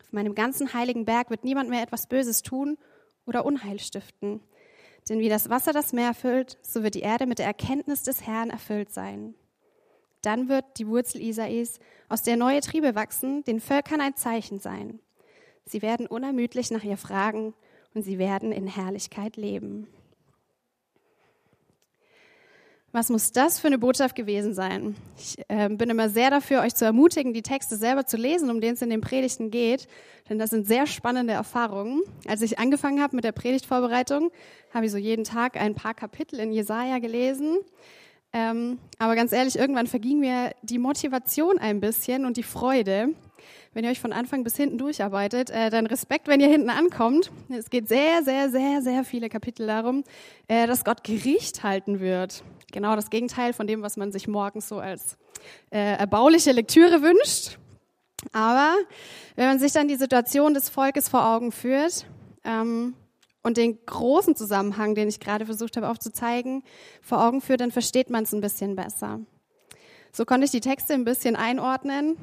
Auf 0.00 0.12
meinem 0.12 0.36
ganzen 0.36 0.72
heiligen 0.74 1.04
Berg 1.04 1.30
wird 1.30 1.42
niemand 1.42 1.68
mehr 1.68 1.82
etwas 1.82 2.06
Böses 2.06 2.42
tun 2.42 2.78
oder 3.26 3.44
Unheil 3.44 3.80
stiften. 3.80 4.40
Denn 5.08 5.18
wie 5.18 5.28
das 5.28 5.50
Wasser 5.50 5.72
das 5.72 5.92
Meer 5.92 6.14
füllt, 6.14 6.56
so 6.62 6.84
wird 6.84 6.94
die 6.94 7.00
Erde 7.00 7.26
mit 7.26 7.40
der 7.40 7.46
Erkenntnis 7.46 8.04
des 8.04 8.24
Herrn 8.24 8.50
erfüllt 8.50 8.92
sein. 8.92 9.34
Dann 10.22 10.48
wird 10.48 10.64
die 10.78 10.86
Wurzel 10.86 11.20
Isais, 11.20 11.80
aus 12.08 12.22
der 12.22 12.36
neue 12.36 12.60
Triebe 12.60 12.94
wachsen, 12.94 13.42
den 13.44 13.60
Völkern 13.60 14.00
ein 14.00 14.14
Zeichen 14.14 14.60
sein. 14.60 15.00
Sie 15.64 15.82
werden 15.82 16.06
unermüdlich 16.06 16.70
nach 16.70 16.84
ihr 16.84 16.96
fragen 16.96 17.54
und 17.92 18.02
sie 18.02 18.18
werden 18.18 18.52
in 18.52 18.68
Herrlichkeit 18.68 19.36
leben. 19.36 19.88
Was 22.90 23.10
muss 23.10 23.32
das 23.32 23.60
für 23.60 23.66
eine 23.66 23.76
Botschaft 23.76 24.16
gewesen 24.16 24.54
sein? 24.54 24.96
Ich 25.18 25.36
äh, 25.48 25.68
bin 25.68 25.90
immer 25.90 26.08
sehr 26.08 26.30
dafür, 26.30 26.62
euch 26.62 26.74
zu 26.74 26.86
ermutigen, 26.86 27.34
die 27.34 27.42
Texte 27.42 27.76
selber 27.76 28.06
zu 28.06 28.16
lesen, 28.16 28.50
um 28.50 28.62
denen 28.62 28.74
es 28.74 28.82
in 28.82 28.88
den 28.88 29.02
Predigten 29.02 29.50
geht, 29.50 29.88
denn 30.30 30.38
das 30.38 30.50
sind 30.50 30.66
sehr 30.66 30.86
spannende 30.86 31.34
Erfahrungen. 31.34 32.00
Als 32.26 32.40
ich 32.40 32.58
angefangen 32.58 33.02
habe 33.02 33.14
mit 33.14 33.26
der 33.26 33.32
Predigtvorbereitung, 33.32 34.30
habe 34.72 34.86
ich 34.86 34.92
so 34.92 34.96
jeden 34.96 35.24
Tag 35.24 35.60
ein 35.60 35.74
paar 35.74 35.92
Kapitel 35.92 36.40
in 36.40 36.50
Jesaja 36.50 36.98
gelesen. 36.98 37.58
Ähm, 38.32 38.78
aber 38.98 39.16
ganz 39.16 39.32
ehrlich, 39.32 39.56
irgendwann 39.58 39.86
verging 39.86 40.18
mir 40.20 40.52
die 40.62 40.78
Motivation 40.78 41.58
ein 41.58 41.80
bisschen 41.80 42.24
und 42.24 42.38
die 42.38 42.42
Freude 42.42 43.10
wenn 43.72 43.84
ihr 43.84 43.90
euch 43.90 44.00
von 44.00 44.12
Anfang 44.12 44.44
bis 44.44 44.56
hinten 44.56 44.78
durcharbeitet, 44.78 45.50
äh, 45.50 45.70
dann 45.70 45.86
Respekt, 45.86 46.28
wenn 46.28 46.40
ihr 46.40 46.48
hinten 46.48 46.70
ankommt. 46.70 47.30
Es 47.48 47.70
geht 47.70 47.88
sehr, 47.88 48.22
sehr, 48.22 48.50
sehr, 48.50 48.82
sehr 48.82 49.04
viele 49.04 49.28
Kapitel 49.28 49.66
darum, 49.66 50.04
äh, 50.48 50.66
dass 50.66 50.84
Gott 50.84 51.04
Gericht 51.04 51.62
halten 51.62 52.00
wird. 52.00 52.42
Genau 52.72 52.96
das 52.96 53.10
Gegenteil 53.10 53.52
von 53.52 53.66
dem, 53.66 53.82
was 53.82 53.96
man 53.96 54.12
sich 54.12 54.28
morgens 54.28 54.68
so 54.68 54.78
als 54.78 55.16
äh, 55.70 55.96
erbauliche 55.96 56.52
Lektüre 56.52 57.02
wünscht. 57.02 57.58
Aber 58.32 58.74
wenn 59.36 59.46
man 59.46 59.58
sich 59.58 59.72
dann 59.72 59.88
die 59.88 59.96
Situation 59.96 60.54
des 60.54 60.68
Volkes 60.68 61.08
vor 61.08 61.26
Augen 61.26 61.52
führt 61.52 62.06
ähm, 62.44 62.94
und 63.42 63.56
den 63.56 63.78
großen 63.86 64.34
Zusammenhang, 64.34 64.94
den 64.94 65.08
ich 65.08 65.20
gerade 65.20 65.46
versucht 65.46 65.76
habe 65.76 65.88
aufzuzeigen, 65.88 66.62
vor 67.00 67.24
Augen 67.24 67.40
führt, 67.40 67.60
dann 67.60 67.70
versteht 67.70 68.10
man 68.10 68.24
es 68.24 68.32
ein 68.32 68.40
bisschen 68.40 68.76
besser. 68.76 69.20
So 70.12 70.24
konnte 70.24 70.46
ich 70.46 70.50
die 70.50 70.60
Texte 70.60 70.94
ein 70.94 71.04
bisschen 71.04 71.36
einordnen 71.36 72.16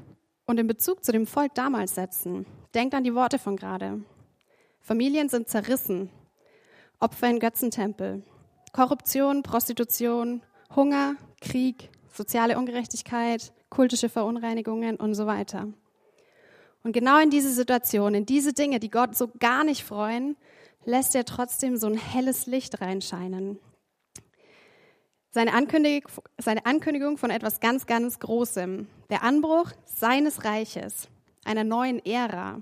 und 0.46 0.60
in 0.60 0.68
Bezug 0.68 1.04
zu 1.04 1.12
dem 1.12 1.28
Volk 1.28 1.54
damals 1.56 1.96
setzen. 1.96 2.46
Denkt 2.74 2.94
an 2.94 3.04
die 3.04 3.16
Worte 3.16 3.40
von 3.40 3.56
gerade. 3.56 4.02
Familien 4.82 5.30
sind 5.30 5.48
zerrissen, 5.48 6.10
Opfer 7.00 7.30
in 7.30 7.40
Götzentempel, 7.40 8.24
Korruption, 8.72 9.42
Prostitution, 9.42 10.42
Hunger, 10.76 11.16
Krieg, 11.42 11.90
soziale 12.12 12.58
Ungerechtigkeit, 12.58 13.54
kultische 13.70 14.10
Verunreinigungen 14.10 14.98
und 14.98 15.16
so 15.16 15.26
weiter. 15.26 15.68
Und 16.84 16.92
genau 16.92 17.20
in 17.20 17.32
diese 17.32 17.52
Situation, 17.52 18.14
in 18.14 18.26
diese 18.26 18.54
Dinge, 18.54 18.80
die 18.80 18.92
Gott 18.92 19.16
so 19.16 19.30
gar 19.40 19.64
nicht 19.64 19.84
freuen, 19.84 20.38
lässt 20.86 21.16
er 21.16 21.26
trotzdem 21.26 21.78
so 21.78 21.88
ein 21.88 21.98
helles 21.98 22.46
Licht 22.46 22.80
reinscheinen. 22.80 23.60
Seine 25.36 25.52
Ankündigung, 25.52 26.10
seine 26.38 26.66
Ankündigung 26.66 27.18
von 27.18 27.30
etwas 27.30 27.60
ganz, 27.60 27.86
ganz 27.88 28.20
Großem. 28.20 28.88
Der 29.10 29.22
Anbruch 29.22 29.70
seines 29.84 30.46
Reiches, 30.46 31.10
einer 31.44 31.66
neuen 31.66 32.00
Ära. 32.06 32.62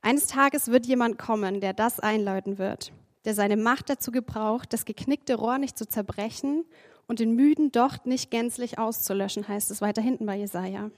Eines 0.00 0.28
Tages 0.28 0.68
wird 0.68 0.86
jemand 0.86 1.18
kommen, 1.18 1.60
der 1.60 1.72
das 1.72 1.98
einläuten 1.98 2.58
wird, 2.58 2.92
der 3.24 3.34
seine 3.34 3.56
Macht 3.56 3.90
dazu 3.90 4.12
gebraucht, 4.12 4.72
das 4.72 4.84
geknickte 4.84 5.34
Rohr 5.34 5.58
nicht 5.58 5.76
zu 5.76 5.88
zerbrechen 5.88 6.64
und 7.08 7.18
den 7.18 7.34
müden 7.34 7.72
Docht 7.72 8.06
nicht 8.06 8.30
gänzlich 8.30 8.78
auszulöschen, 8.78 9.48
heißt 9.48 9.72
es 9.72 9.80
weiter 9.80 10.02
hinten 10.02 10.26
bei 10.26 10.36
Jesaja. 10.36 10.92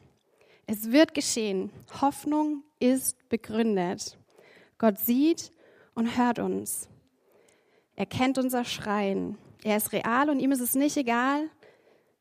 Es 0.67 0.93
wird 0.93 1.15
geschehen. 1.15 1.71
Hoffnung 2.03 2.63
ist 2.79 3.27
begründet. 3.31 4.19
Gott 4.77 4.99
sieht 4.99 5.51
und 5.95 6.19
hört 6.19 6.41
uns. 6.41 6.91
Er 7.97 8.05
kennt 8.05 8.37
unser 8.37 8.67
Schreien. 8.67 9.39
Er 9.65 9.77
ist 9.77 9.93
real 9.93 10.29
und 10.29 10.41
ihm 10.41 10.53
ist 10.53 10.61
es 10.61 10.75
nicht 10.75 10.97
egal, 10.97 11.49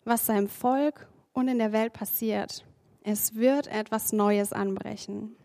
was 0.04 0.26
seinem 0.26 0.48
Volk 0.48 1.08
und 1.34 1.48
in 1.48 1.58
der 1.58 1.72
Welt 1.72 1.94
passiert. 1.94 2.66
Es 3.04 3.36
wird 3.36 3.68
etwas 3.68 4.14
Neues 4.14 4.54
anbrechen. 4.54 5.36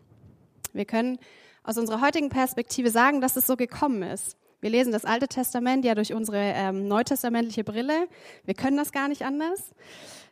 Wir 0.73 0.85
können 0.85 1.17
aus 1.63 1.77
unserer 1.77 2.01
heutigen 2.01 2.29
Perspektive 2.29 2.91
sagen, 2.91 3.19
dass 3.19 3.35
es 3.35 3.47
so 3.47 3.55
gekommen 3.55 4.03
ist. 4.03 4.37
Wir 4.61 4.69
lesen 4.69 4.91
das 4.91 5.05
Alte 5.05 5.27
Testament 5.27 5.85
ja 5.85 5.95
durch 5.95 6.13
unsere 6.13 6.37
ähm, 6.39 6.87
neutestamentliche 6.87 7.63
Brille. 7.63 8.07
Wir 8.45 8.53
können 8.53 8.77
das 8.77 8.91
gar 8.91 9.07
nicht 9.07 9.23
anders. 9.23 9.71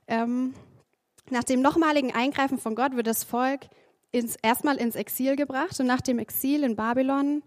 Ähm, 0.08 0.54
nach 1.30 1.44
dem 1.44 1.62
nochmaligen 1.62 2.14
Eingreifen 2.14 2.60
von 2.60 2.76
Gott 2.76 2.96
wird 2.96 3.08
das 3.08 3.24
Volk 3.24 3.62
ins, 4.12 4.36
erstmal 4.42 4.78
ins 4.78 4.96
Exil 4.96 5.36
gebracht 5.36 5.80
und 5.80 5.88
nach 5.88 6.02
dem 6.02 6.20
Exil 6.20 6.64
in 6.64 6.76
Babylon 6.76 7.44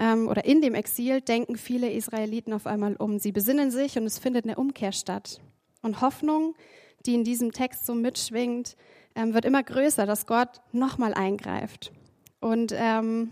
ähm, 0.00 0.28
oder 0.28 0.46
in 0.46 0.62
dem 0.62 0.74
Exil 0.74 1.20
denken 1.20 1.56
viele 1.56 1.92
Israeliten 1.92 2.54
auf 2.54 2.66
einmal 2.66 2.96
um. 2.96 3.18
Sie 3.18 3.32
besinnen 3.32 3.70
sich 3.70 3.98
und 3.98 4.04
es 4.04 4.18
findet 4.18 4.46
eine 4.46 4.56
Umkehr 4.56 4.92
statt. 4.92 5.40
Und 5.82 6.00
Hoffnung, 6.00 6.56
die 7.04 7.14
in 7.14 7.22
diesem 7.22 7.52
Text 7.52 7.84
so 7.84 7.94
mitschwingt, 7.94 8.76
ähm, 9.14 9.34
wird 9.34 9.44
immer 9.44 9.62
größer, 9.62 10.06
dass 10.06 10.26
Gott 10.26 10.62
nochmal 10.72 11.12
eingreift. 11.12 11.92
Und 12.40 12.72
ähm, 12.74 13.30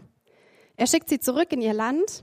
er 0.77 0.87
schickt 0.87 1.09
sie 1.09 1.19
zurück 1.19 1.53
in 1.53 1.63
ihr 1.63 1.73
Land. 1.73 2.23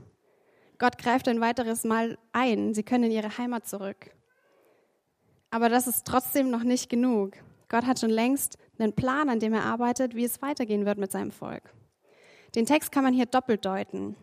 Gott 0.78 0.96
greift 0.96 1.26
ein 1.26 1.40
weiteres 1.40 1.82
Mal 1.82 2.16
ein. 2.32 2.72
Sie 2.72 2.84
können 2.84 3.04
in 3.04 3.10
ihre 3.10 3.36
Heimat 3.38 3.66
zurück. 3.66 4.12
Aber 5.50 5.68
das 5.68 5.88
ist 5.88 6.06
trotzdem 6.06 6.50
noch 6.50 6.62
nicht 6.62 6.88
genug. 6.88 7.32
Gott 7.68 7.84
hat 7.84 7.98
schon 7.98 8.10
längst 8.10 8.58
einen 8.78 8.92
Plan, 8.92 9.28
an 9.28 9.40
dem 9.40 9.54
er 9.54 9.64
arbeitet, 9.64 10.14
wie 10.14 10.24
es 10.24 10.40
weitergehen 10.40 10.86
wird 10.86 10.98
mit 10.98 11.10
seinem 11.10 11.32
Volk. 11.32 11.72
Den 12.54 12.66
Text 12.66 12.92
kann 12.92 13.02
man 13.02 13.12
hier 13.12 13.26
doppelt 13.26 13.64
deuten. 13.64 14.14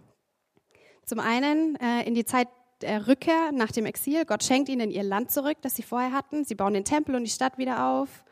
Zum 1.05 1.19
einen 1.19 1.75
äh, 1.77 2.03
in 2.07 2.15
die 2.15 2.25
Zeit 2.25 2.47
der 2.81 3.07
Rückkehr 3.07 3.51
nach 3.51 3.71
dem 3.71 3.85
Exil. 3.85 4.25
Gott 4.25 4.43
schenkt 4.43 4.69
ihnen 4.69 4.91
ihr 4.91 5.03
Land 5.03 5.31
zurück, 5.31 5.57
das 5.61 5.75
sie 5.75 5.83
vorher 5.83 6.11
hatten. 6.11 6.45
Sie 6.45 6.55
bauen 6.55 6.73
den 6.73 6.85
Tempel 6.85 7.15
und 7.15 7.23
die 7.23 7.29
Stadt 7.29 7.57
wieder 7.57 7.87
auf, 7.87 8.23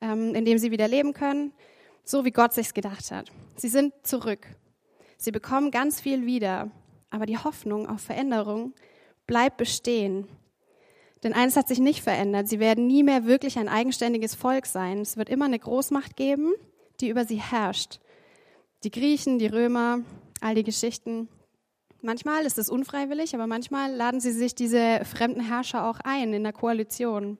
ähm, 0.00 0.34
in 0.34 0.44
dem 0.44 0.58
sie 0.58 0.70
wieder 0.70 0.88
leben 0.88 1.12
können, 1.12 1.52
so 2.04 2.24
wie 2.24 2.30
Gott 2.30 2.54
sich's 2.54 2.74
gedacht 2.74 3.10
hat. 3.10 3.30
Sie 3.56 3.68
sind 3.68 3.92
zurück. 4.02 4.46
Sie 5.18 5.32
bekommen 5.32 5.70
ganz 5.70 6.00
viel 6.00 6.26
wieder, 6.26 6.70
aber 7.10 7.26
die 7.26 7.38
Hoffnung 7.38 7.88
auf 7.88 8.00
Veränderung 8.00 8.74
bleibt 9.26 9.56
bestehen. 9.56 10.28
Denn 11.22 11.32
eines 11.32 11.56
hat 11.56 11.66
sich 11.66 11.80
nicht 11.80 12.02
verändert. 12.02 12.48
Sie 12.48 12.60
werden 12.60 12.86
nie 12.86 13.02
mehr 13.02 13.24
wirklich 13.24 13.58
ein 13.58 13.68
eigenständiges 13.68 14.34
Volk 14.34 14.66
sein. 14.66 15.00
Es 15.00 15.16
wird 15.16 15.28
immer 15.28 15.46
eine 15.46 15.58
Großmacht 15.58 16.16
geben, 16.16 16.52
die 17.00 17.08
über 17.08 17.24
sie 17.24 17.40
herrscht. 17.40 18.00
Die 18.84 18.90
Griechen, 18.90 19.38
die 19.38 19.46
Römer, 19.46 20.00
all 20.40 20.54
die 20.54 20.62
Geschichten. 20.62 21.28
Manchmal 22.06 22.46
ist 22.46 22.56
es 22.56 22.70
unfreiwillig, 22.70 23.34
aber 23.34 23.48
manchmal 23.48 23.92
laden 23.92 24.20
sie 24.20 24.30
sich 24.30 24.54
diese 24.54 25.04
fremden 25.04 25.40
Herrscher 25.40 25.88
auch 25.88 25.98
ein 26.04 26.32
in 26.32 26.44
der 26.44 26.52
Koalition. 26.52 27.36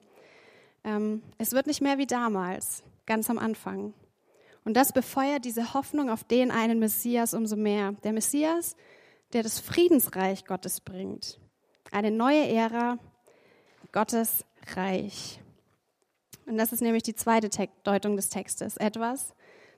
Ähm, 0.83 1.23
es 1.37 1.53
wird 1.53 1.67
nicht 1.67 1.79
mehr 1.79 1.97
wie 1.97 2.05
damals, 2.05 2.83
ganz 3.05 3.29
am 3.29 3.37
Anfang. 3.37 3.93
Und 4.65 4.75
das 4.75 4.91
befeuert 4.91 5.45
diese 5.45 5.73
Hoffnung 5.73 6.09
auf 6.09 6.25
den 6.25 6.51
einen 6.51 6.79
Messias 6.79 7.33
umso 7.33 7.55
mehr. 7.55 7.93
Der 8.03 8.11
Messias, 8.11 8.75
der 9.31 9.41
das 9.41 9.61
Friedensreich 9.61 10.43
Gottes 10.43 10.81
bringt. 10.81 11.39
Eine 11.93 12.11
neue 12.11 12.45
Ära, 12.49 12.97
Gottes 13.93 14.43
Reich. 14.75 15.39
Und 16.45 16.57
das 16.57 16.73
ist 16.73 16.81
nämlich 16.81 17.03
die 17.03 17.15
zweite 17.15 17.49
Deutung 17.83 18.17
des 18.17 18.27
Textes. 18.27 18.75
Etwas, 18.75 19.33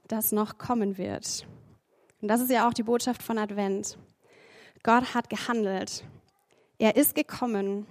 das 0.08 0.32
noch 0.32 0.58
kommen 0.58 0.98
wird. 0.98 1.46
Und 2.24 2.28
das 2.28 2.42
ist 2.42 2.50
ja 2.50 2.68
auch 2.68 2.74
die 2.74 2.82
Botschaft 2.82 3.22
von 3.22 3.38
Advent. 3.38 4.00
Gott 4.84 5.14
hat 5.14 5.30
gehandelt. 5.30 6.04
Er 6.78 6.96
ist 6.96 7.16
gekommen. 7.16 7.86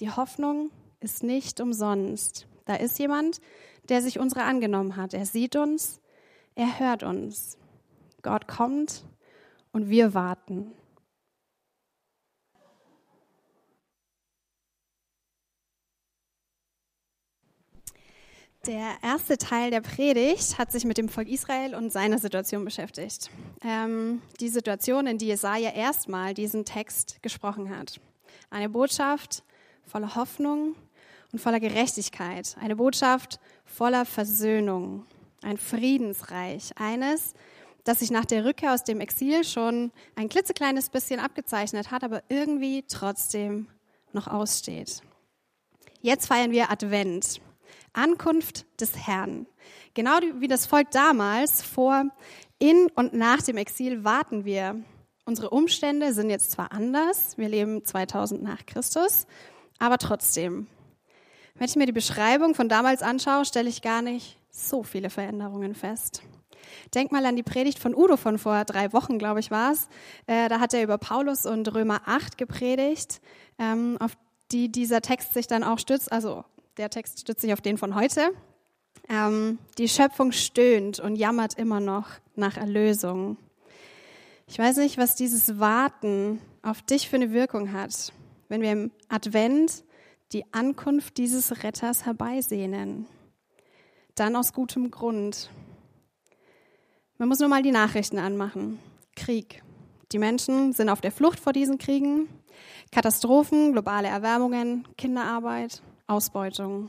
Die 0.00 0.10
Hoffnung 0.10 0.70
ist 1.00 1.22
nicht 1.22 1.60
umsonst. 1.60 2.46
Da 2.64 2.74
ist 2.74 2.98
jemand, 2.98 3.40
der 3.88 4.02
sich 4.02 4.18
unserer 4.18 4.44
angenommen 4.44 4.96
hat. 4.96 5.14
Er 5.14 5.26
sieht 5.26 5.54
uns, 5.56 6.00
er 6.54 6.80
hört 6.80 7.02
uns. 7.04 7.56
Gott 8.22 8.48
kommt 8.48 9.04
und 9.72 9.88
wir 9.88 10.14
warten. 10.14 10.72
Der 18.66 18.96
erste 19.00 19.38
Teil 19.38 19.70
der 19.70 19.80
Predigt 19.80 20.58
hat 20.58 20.72
sich 20.72 20.84
mit 20.84 20.98
dem 20.98 21.08
Volk 21.08 21.28
Israel 21.28 21.76
und 21.76 21.92
seiner 21.92 22.18
Situation 22.18 22.64
beschäftigt. 22.64 23.30
Ähm, 23.64 24.20
die 24.40 24.48
Situation, 24.48 25.06
in 25.06 25.18
die 25.18 25.26
Jesaja 25.26 25.70
erstmal 25.70 26.34
diesen 26.34 26.64
Text 26.64 27.22
gesprochen 27.22 27.70
hat. 27.70 28.00
Eine 28.50 28.68
Botschaft 28.68 29.44
voller 29.84 30.16
Hoffnung 30.16 30.74
und 31.32 31.38
voller 31.38 31.60
Gerechtigkeit. 31.60 32.56
Eine 32.60 32.74
Botschaft 32.74 33.38
voller 33.64 34.04
Versöhnung. 34.04 35.06
Ein 35.42 35.58
Friedensreich. 35.58 36.72
Eines, 36.74 37.34
das 37.84 38.00
sich 38.00 38.10
nach 38.10 38.24
der 38.24 38.44
Rückkehr 38.44 38.74
aus 38.74 38.82
dem 38.82 39.00
Exil 39.00 39.44
schon 39.44 39.92
ein 40.16 40.28
klitzekleines 40.28 40.90
bisschen 40.90 41.20
abgezeichnet 41.20 41.92
hat, 41.92 42.02
aber 42.02 42.24
irgendwie 42.28 42.82
trotzdem 42.88 43.68
noch 44.12 44.26
aussteht. 44.26 45.02
Jetzt 46.02 46.26
feiern 46.26 46.50
wir 46.50 46.72
Advent. 46.72 47.40
Ankunft 47.96 48.66
des 48.80 49.06
Herrn. 49.06 49.46
Genau 49.94 50.18
wie 50.38 50.48
das 50.48 50.66
Volk 50.66 50.90
damals 50.90 51.62
vor, 51.62 52.04
in 52.58 52.88
und 52.94 53.12
nach 53.12 53.42
dem 53.42 53.56
Exil 53.56 54.04
warten 54.04 54.44
wir. 54.44 54.76
Unsere 55.24 55.50
Umstände 55.50 56.12
sind 56.12 56.30
jetzt 56.30 56.52
zwar 56.52 56.72
anders, 56.72 57.36
wir 57.36 57.48
leben 57.48 57.84
2000 57.84 58.42
nach 58.42 58.64
Christus, 58.64 59.26
aber 59.78 59.98
trotzdem. 59.98 60.68
Wenn 61.54 61.66
ich 61.66 61.76
mir 61.76 61.86
die 61.86 61.92
Beschreibung 61.92 62.54
von 62.54 62.68
damals 62.68 63.02
anschaue, 63.02 63.44
stelle 63.44 63.68
ich 63.68 63.82
gar 63.82 64.02
nicht 64.02 64.38
so 64.50 64.82
viele 64.82 65.10
Veränderungen 65.10 65.74
fest. 65.74 66.22
Denk 66.94 67.12
mal 67.12 67.24
an 67.26 67.36
die 67.36 67.42
Predigt 67.42 67.78
von 67.78 67.94
Udo 67.94 68.16
von 68.16 68.38
vor 68.38 68.64
drei 68.64 68.92
Wochen, 68.92 69.18
glaube 69.18 69.40
ich, 69.40 69.50
war 69.50 69.72
es. 69.72 69.88
Äh, 70.26 70.48
da 70.48 70.60
hat 70.60 70.74
er 70.74 70.82
über 70.82 70.98
Paulus 70.98 71.46
und 71.46 71.72
Römer 71.74 72.02
8 72.06 72.38
gepredigt, 72.38 73.20
ähm, 73.58 73.96
auf 74.00 74.16
die 74.52 74.70
dieser 74.70 75.00
Text 75.00 75.34
sich 75.34 75.46
dann 75.46 75.64
auch 75.64 75.78
stützt. 75.78 76.12
Also 76.12 76.44
der 76.76 76.90
Text 76.90 77.20
stützt 77.20 77.40
sich 77.40 77.52
auf 77.52 77.60
den 77.60 77.78
von 77.78 77.94
heute. 77.94 78.30
Ähm, 79.08 79.58
die 79.78 79.88
Schöpfung 79.88 80.32
stöhnt 80.32 81.00
und 81.00 81.16
jammert 81.16 81.54
immer 81.54 81.80
noch 81.80 82.08
nach 82.34 82.56
Erlösung. 82.56 83.36
Ich 84.46 84.58
weiß 84.58 84.76
nicht, 84.78 84.98
was 84.98 85.16
dieses 85.16 85.58
Warten 85.58 86.40
auf 86.62 86.82
dich 86.82 87.08
für 87.08 87.16
eine 87.16 87.32
Wirkung 87.32 87.72
hat, 87.72 88.12
wenn 88.48 88.62
wir 88.62 88.72
im 88.72 88.90
Advent 89.08 89.84
die 90.32 90.44
Ankunft 90.52 91.18
dieses 91.18 91.62
Retters 91.62 92.04
herbeisehnen. 92.04 93.06
Dann 94.14 94.36
aus 94.36 94.52
gutem 94.52 94.90
Grund. 94.90 95.50
Man 97.18 97.28
muss 97.28 97.38
nur 97.38 97.48
mal 97.48 97.62
die 97.62 97.72
Nachrichten 97.72 98.18
anmachen. 98.18 98.78
Krieg. 99.14 99.62
Die 100.12 100.18
Menschen 100.18 100.72
sind 100.72 100.88
auf 100.88 101.00
der 101.00 101.12
Flucht 101.12 101.40
vor 101.40 101.52
diesen 101.52 101.78
Kriegen. 101.78 102.28
Katastrophen, 102.92 103.72
globale 103.72 104.08
Erwärmungen, 104.08 104.86
Kinderarbeit, 104.96 105.82
Ausbeutung. 106.06 106.88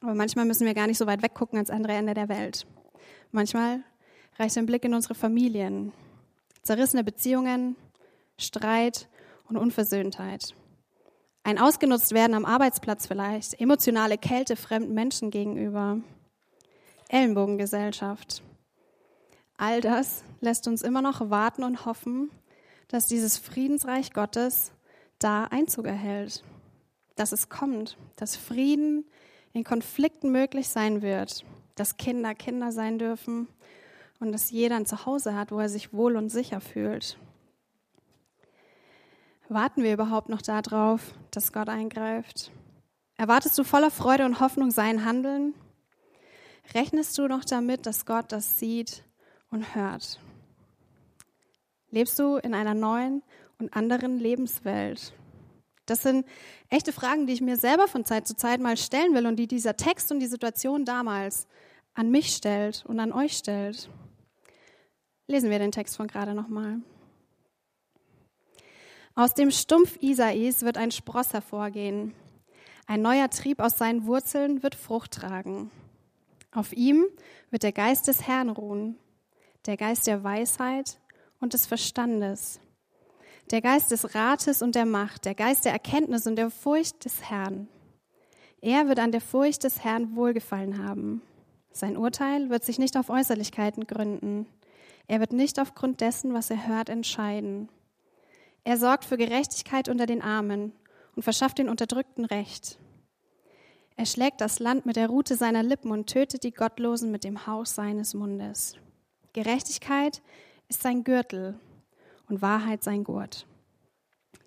Aber 0.00 0.14
manchmal 0.14 0.44
müssen 0.44 0.66
wir 0.66 0.74
gar 0.74 0.86
nicht 0.86 0.98
so 0.98 1.06
weit 1.06 1.22
weggucken 1.22 1.58
ans 1.58 1.70
andere 1.70 1.92
Ende 1.92 2.14
der 2.14 2.28
Welt. 2.28 2.66
Manchmal 3.32 3.80
reicht 4.38 4.56
ein 4.56 4.66
Blick 4.66 4.84
in 4.84 4.94
unsere 4.94 5.14
Familien, 5.14 5.92
zerrissene 6.62 7.04
Beziehungen, 7.04 7.76
Streit 8.38 9.08
und 9.48 9.56
Unversöhntheit. 9.56 10.54
Ein 11.42 11.58
ausgenutzt 11.58 12.12
werden 12.12 12.34
am 12.34 12.44
Arbeitsplatz 12.44 13.06
vielleicht, 13.06 13.60
emotionale 13.60 14.18
Kälte 14.18 14.56
fremden 14.56 14.94
Menschen 14.94 15.30
gegenüber, 15.30 15.98
Ellenbogengesellschaft. 17.08 18.42
All 19.56 19.80
das 19.80 20.24
lässt 20.40 20.66
uns 20.66 20.82
immer 20.82 21.02
noch 21.02 21.30
warten 21.30 21.62
und 21.62 21.86
hoffen, 21.86 22.30
dass 22.88 23.06
dieses 23.06 23.38
Friedensreich 23.38 24.12
Gottes 24.12 24.72
da 25.18 25.44
Einzug 25.44 25.86
erhält 25.86 26.42
dass 27.16 27.32
es 27.32 27.48
kommt, 27.48 27.98
dass 28.14 28.36
Frieden 28.36 29.04
in 29.52 29.64
Konflikten 29.64 30.30
möglich 30.30 30.68
sein 30.68 31.02
wird, 31.02 31.44
dass 31.74 31.96
Kinder 31.96 32.34
Kinder 32.34 32.72
sein 32.72 32.98
dürfen 32.98 33.48
und 34.20 34.32
dass 34.32 34.50
jeder 34.50 34.76
ein 34.76 34.86
Zuhause 34.86 35.34
hat, 35.34 35.50
wo 35.50 35.58
er 35.58 35.68
sich 35.68 35.92
wohl 35.92 36.16
und 36.16 36.28
sicher 36.28 36.60
fühlt. 36.60 37.18
Warten 39.48 39.82
wir 39.82 39.92
überhaupt 39.92 40.28
noch 40.28 40.42
darauf, 40.42 41.14
dass 41.30 41.52
Gott 41.52 41.68
eingreift? 41.68 42.50
Erwartest 43.16 43.56
du 43.58 43.64
voller 43.64 43.90
Freude 43.90 44.24
und 44.24 44.40
Hoffnung 44.40 44.70
sein 44.70 45.04
Handeln? 45.04 45.54
Rechnest 46.74 47.16
du 47.16 47.28
noch 47.28 47.44
damit, 47.44 47.86
dass 47.86 48.06
Gott 48.06 48.32
das 48.32 48.58
sieht 48.58 49.04
und 49.50 49.74
hört? 49.74 50.20
Lebst 51.90 52.18
du 52.18 52.36
in 52.36 52.54
einer 52.54 52.74
neuen 52.74 53.22
und 53.58 53.74
anderen 53.74 54.18
Lebenswelt? 54.18 55.12
Das 55.86 56.02
sind 56.02 56.26
echte 56.68 56.92
Fragen, 56.92 57.26
die 57.26 57.32
ich 57.32 57.40
mir 57.40 57.56
selber 57.56 57.88
von 57.88 58.04
Zeit 58.04 58.26
zu 58.26 58.36
Zeit 58.36 58.60
mal 58.60 58.76
stellen 58.76 59.14
will 59.14 59.26
und 59.26 59.36
die 59.36 59.46
dieser 59.46 59.76
Text 59.76 60.10
und 60.10 60.20
die 60.20 60.26
Situation 60.26 60.84
damals 60.84 61.46
an 61.94 62.10
mich 62.10 62.34
stellt 62.34 62.84
und 62.86 63.00
an 63.00 63.12
euch 63.12 63.36
stellt. 63.36 63.88
Lesen 65.28 65.50
wir 65.50 65.58
den 65.58 65.72
Text 65.72 65.96
von 65.96 66.08
gerade 66.08 66.34
nochmal. 66.34 66.80
Aus 69.14 69.32
dem 69.32 69.50
Stumpf 69.50 69.96
Isais 70.02 70.62
wird 70.62 70.76
ein 70.76 70.90
Spross 70.90 71.32
hervorgehen. 71.32 72.14
Ein 72.86 73.02
neuer 73.02 73.30
Trieb 73.30 73.60
aus 73.60 73.78
seinen 73.78 74.06
Wurzeln 74.06 74.62
wird 74.62 74.74
Frucht 74.74 75.12
tragen. 75.12 75.70
Auf 76.52 76.72
ihm 76.72 77.06
wird 77.50 77.62
der 77.62 77.72
Geist 77.72 78.08
des 78.08 78.26
Herrn 78.26 78.50
ruhen, 78.50 78.98
der 79.66 79.76
Geist 79.76 80.06
der 80.06 80.22
Weisheit 80.22 81.00
und 81.40 81.54
des 81.54 81.66
Verstandes, 81.66 82.60
der 83.50 83.62
Geist 83.62 83.90
des 83.90 84.14
Rates 84.14 84.60
und 84.60 84.74
der 84.74 84.86
Macht, 84.86 85.24
der 85.24 85.34
Geist 85.34 85.64
der 85.64 85.72
Erkenntnis 85.72 86.26
und 86.26 86.36
der 86.36 86.50
Furcht 86.50 87.04
des 87.04 87.30
Herrn. 87.30 87.68
Er 88.60 88.88
wird 88.88 88.98
an 88.98 89.12
der 89.12 89.20
Furcht 89.20 89.64
des 89.64 89.84
Herrn 89.84 90.16
wohlgefallen 90.16 90.84
haben. 90.84 91.22
Sein 91.70 91.96
Urteil 91.96 92.50
wird 92.50 92.64
sich 92.64 92.78
nicht 92.78 92.96
auf 92.96 93.10
Äußerlichkeiten 93.10 93.86
gründen. 93.86 94.46
Er 95.06 95.20
wird 95.20 95.32
nicht 95.32 95.60
aufgrund 95.60 96.00
dessen, 96.00 96.34
was 96.34 96.50
er 96.50 96.66
hört, 96.66 96.88
entscheiden. 96.88 97.68
Er 98.64 98.76
sorgt 98.78 99.04
für 99.04 99.16
Gerechtigkeit 99.16 99.88
unter 99.88 100.06
den 100.06 100.22
Armen 100.22 100.72
und 101.14 101.22
verschafft 101.22 101.58
den 101.58 101.68
Unterdrückten 101.68 102.24
Recht. 102.24 102.78
Er 103.94 104.06
schlägt 104.06 104.40
das 104.40 104.58
Land 104.58 104.84
mit 104.84 104.96
der 104.96 105.08
Rute 105.08 105.36
seiner 105.36 105.62
Lippen 105.62 105.92
und 105.92 106.08
tötet 106.08 106.42
die 106.42 106.52
Gottlosen 106.52 107.10
mit 107.12 107.22
dem 107.22 107.46
Haus 107.46 107.74
seines 107.74 108.14
Mundes. 108.14 108.74
Gerechtigkeit 109.32 110.20
ist 110.68 110.82
sein 110.82 111.04
Gürtel 111.04 111.58
und 112.28 112.42
Wahrheit 112.42 112.82
sein 112.82 113.04
Gurt. 113.04 113.46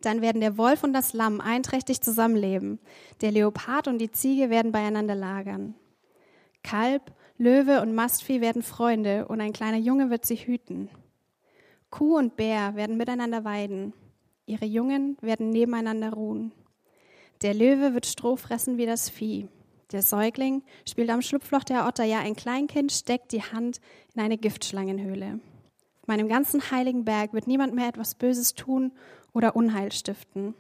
Dann 0.01 0.21
werden 0.21 0.41
der 0.41 0.57
Wolf 0.57 0.83
und 0.83 0.93
das 0.93 1.13
Lamm 1.13 1.41
einträchtig 1.41 2.01
zusammenleben. 2.01 2.79
Der 3.21 3.31
Leopard 3.31 3.87
und 3.87 3.97
die 3.97 4.11
Ziege 4.11 4.49
werden 4.49 4.71
beieinander 4.71 5.15
lagern. 5.15 5.75
Kalb, 6.63 7.11
Löwe 7.37 7.81
und 7.81 7.95
Mastvieh 7.95 8.41
werden 8.41 8.63
Freunde 8.63 9.27
und 9.27 9.41
ein 9.41 9.53
kleiner 9.53 9.77
Junge 9.77 10.09
wird 10.09 10.25
sie 10.25 10.35
hüten. 10.35 10.89
Kuh 11.89 12.17
und 12.17 12.35
Bär 12.35 12.75
werden 12.75 12.97
miteinander 12.97 13.43
weiden. 13.43 13.93
Ihre 14.45 14.65
Jungen 14.65 15.17
werden 15.21 15.49
nebeneinander 15.49 16.13
ruhen. 16.13 16.51
Der 17.41 17.53
Löwe 17.53 17.93
wird 17.93 18.05
Stroh 18.05 18.35
fressen 18.35 18.77
wie 18.77 18.85
das 18.85 19.09
Vieh. 19.09 19.47
Der 19.91 20.01
Säugling 20.01 20.61
spielt 20.87 21.09
am 21.09 21.21
Schlupfloch 21.21 21.63
der 21.63 21.87
Otter, 21.87 22.03
ja 22.03 22.19
ein 22.19 22.35
Kleinkind 22.35 22.91
steckt 22.91 23.31
die 23.31 23.41
Hand 23.41 23.79
in 24.13 24.21
eine 24.21 24.37
Giftschlangenhöhle. 24.37 25.39
Meinem 26.09 26.27
ganzen 26.27 26.71
heiligen 26.71 27.05
Berg 27.05 27.33
wird 27.33 27.45
niemand 27.45 27.75
mehr 27.75 27.87
etwas 27.87 28.15
Böses 28.15 28.55
tun 28.55 28.91
oder 29.31 29.55
Unheil 29.55 29.91
stiften. 29.91 30.55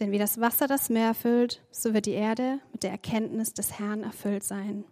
Denn 0.00 0.10
wie 0.10 0.18
das 0.18 0.40
Wasser 0.40 0.66
das 0.66 0.90
Meer 0.90 1.14
füllt, 1.14 1.62
so 1.70 1.94
wird 1.94 2.06
die 2.06 2.14
Erde 2.14 2.58
mit 2.72 2.82
der 2.82 2.90
Erkenntnis 2.90 3.54
des 3.54 3.78
Herrn 3.78 4.02
erfüllt 4.02 4.42
sein. 4.42 4.82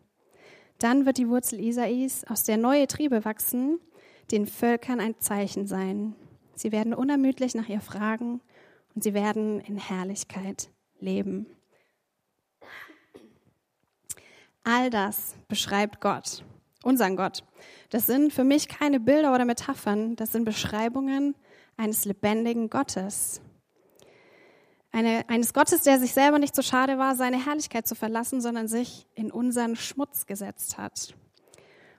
Dann 0.78 1.06
wird 1.06 1.18
die 1.18 1.28
Wurzel 1.28 1.58
Isais, 1.58 2.22
aus 2.28 2.44
der 2.44 2.56
neue 2.56 2.86
Triebe 2.86 3.24
wachsen, 3.24 3.80
den 4.30 4.46
Völkern 4.46 5.00
ein 5.00 5.18
Zeichen 5.18 5.66
sein. 5.66 6.14
Sie 6.54 6.70
werden 6.70 6.94
unermüdlich 6.94 7.56
nach 7.56 7.68
ihr 7.68 7.80
fragen 7.80 8.40
und 8.94 9.02
sie 9.02 9.12
werden 9.12 9.58
in 9.58 9.76
Herrlichkeit 9.76 10.70
leben. 11.00 11.46
All 14.62 14.88
das 14.88 15.34
beschreibt 15.48 16.00
Gott, 16.00 16.44
unseren 16.86 17.16
Gott. 17.16 17.44
Das 17.90 18.06
sind 18.06 18.32
für 18.32 18.44
mich 18.44 18.68
keine 18.68 19.00
Bilder 19.00 19.34
oder 19.34 19.44
Metaphern, 19.44 20.16
das 20.16 20.32
sind 20.32 20.44
Beschreibungen 20.44 21.34
eines 21.76 22.04
lebendigen 22.04 22.70
Gottes. 22.70 23.42
Eine, 24.92 25.28
eines 25.28 25.52
Gottes, 25.52 25.82
der 25.82 25.98
sich 25.98 26.14
selber 26.14 26.38
nicht 26.38 26.54
so 26.54 26.62
schade 26.62 26.96
war, 26.96 27.16
seine 27.16 27.44
Herrlichkeit 27.44 27.86
zu 27.86 27.94
verlassen, 27.94 28.40
sondern 28.40 28.66
sich 28.68 29.06
in 29.14 29.30
unseren 29.30 29.76
Schmutz 29.76 30.24
gesetzt 30.24 30.78
hat. 30.78 31.14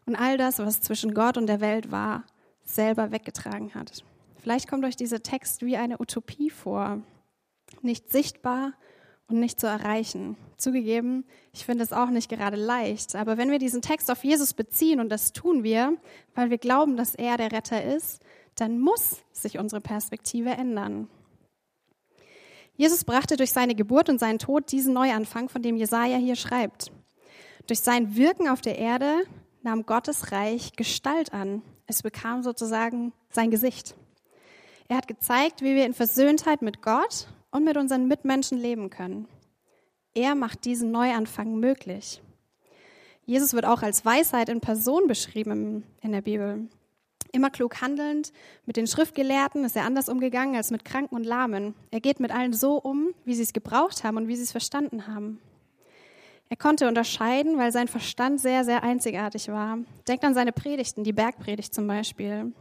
Und 0.07 0.15
all 0.15 0.37
das, 0.37 0.57
was 0.57 0.81
zwischen 0.81 1.13
Gott 1.13 1.37
und 1.37 1.47
der 1.47 1.61
Welt 1.61 1.91
war, 1.91 2.23
selber 2.63 3.11
weggetragen 3.11 3.75
hat. 3.75 4.03
Vielleicht 4.41 4.69
kommt 4.69 4.85
euch 4.85 4.95
dieser 4.95 5.21
Text 5.21 5.63
wie 5.63 5.77
eine 5.77 5.99
Utopie 5.99 6.49
vor, 6.49 7.01
nicht 7.81 8.09
sichtbar 8.09 8.73
und 9.27 9.39
nicht 9.39 9.59
zu 9.59 9.67
erreichen. 9.67 10.37
Zugegeben, 10.57 11.25
ich 11.53 11.65
finde 11.65 11.83
es 11.83 11.93
auch 11.93 12.09
nicht 12.09 12.29
gerade 12.29 12.57
leicht, 12.57 13.15
aber 13.15 13.37
wenn 13.37 13.51
wir 13.51 13.59
diesen 13.59 13.81
Text 13.81 14.09
auf 14.09 14.23
Jesus 14.23 14.53
beziehen, 14.53 14.99
und 14.99 15.09
das 15.09 15.33
tun 15.33 15.63
wir, 15.63 15.97
weil 16.33 16.49
wir 16.49 16.57
glauben, 16.57 16.97
dass 16.97 17.15
er 17.15 17.37
der 17.37 17.51
Retter 17.51 17.83
ist, 17.83 18.21
dann 18.55 18.79
muss 18.79 19.21
sich 19.31 19.59
unsere 19.59 19.81
Perspektive 19.81 20.49
ändern. 20.49 21.09
Jesus 22.75 23.03
brachte 23.03 23.37
durch 23.37 23.51
seine 23.51 23.75
Geburt 23.75 24.07
und 24.09 24.19
seinen 24.19 24.39
Tod 24.39 24.71
diesen 24.71 24.93
Neuanfang, 24.93 25.49
von 25.49 25.61
dem 25.61 25.77
Jesaja 25.77 26.17
hier 26.17 26.35
schreibt. 26.35 26.91
Durch 27.65 27.81
sein 27.81 28.15
Wirken 28.15 28.47
auf 28.47 28.61
der 28.61 28.77
Erde 28.77 29.23
nahm 29.63 29.85
Gottes 29.85 30.31
Reich 30.31 30.73
Gestalt 30.75 31.33
an. 31.33 31.61
Es 31.87 32.03
bekam 32.03 32.43
sozusagen 32.43 33.13
sein 33.29 33.51
Gesicht. 33.51 33.95
Er 34.87 34.97
hat 34.97 35.07
gezeigt, 35.07 35.61
wie 35.61 35.75
wir 35.75 35.85
in 35.85 35.93
Versöhntheit 35.93 36.61
mit 36.61 36.81
Gott 36.81 37.27
und 37.51 37.63
mit 37.63 37.77
unseren 37.77 38.07
Mitmenschen 38.07 38.57
leben 38.57 38.89
können. 38.89 39.27
Er 40.13 40.35
macht 40.35 40.65
diesen 40.65 40.91
Neuanfang 40.91 41.59
möglich. 41.59 42.21
Jesus 43.25 43.53
wird 43.53 43.65
auch 43.65 43.81
als 43.81 44.05
Weisheit 44.05 44.49
in 44.49 44.61
Person 44.61 45.07
beschrieben 45.07 45.83
in 46.01 46.11
der 46.11 46.21
Bibel. 46.21 46.67
Immer 47.33 47.49
klug 47.49 47.81
handelnd, 47.81 48.31
mit 48.65 48.77
den 48.77 48.87
Schriftgelehrten 48.87 49.65
ist 49.65 49.75
er 49.75 49.83
anders 49.83 50.07
umgegangen 50.07 50.55
als 50.55 50.71
mit 50.71 50.85
Kranken 50.85 51.15
und 51.15 51.25
Lahmen. 51.25 51.75
Er 51.91 51.99
geht 51.99 52.19
mit 52.19 52.31
allen 52.31 52.53
so 52.53 52.77
um, 52.77 53.13
wie 53.25 53.35
sie 53.35 53.43
es 53.43 53.53
gebraucht 53.53 54.03
haben 54.03 54.17
und 54.17 54.27
wie 54.27 54.35
sie 54.35 54.43
es 54.43 54.51
verstanden 54.51 55.07
haben. 55.07 55.39
Er 56.49 56.55
konnte 56.55 56.87
unterscheiden, 56.87 57.57
weil 57.57 57.73
sein 57.73 57.89
Verstand 57.89 58.39
sehr, 58.39 58.63
sehr 58.63 58.81
einzigartig 58.81 59.49
war. 59.49 59.79
Denkt 60.07 60.23
an 60.23 60.33
seine 60.33 60.53
Predigten, 60.53 61.03
die 61.03 61.11
Bergpredigt 61.11 61.73
zum 61.73 61.87
Beispiel 61.87 62.53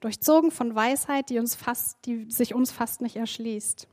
durchzogen 0.00 0.50
von 0.50 0.74
Weisheit, 0.74 1.30
die, 1.30 1.38
uns 1.38 1.54
fast, 1.54 1.98
die 2.06 2.30
sich 2.30 2.54
uns 2.54 2.70
fast 2.72 3.02
nicht 3.02 3.16
erschließt. 3.16 3.88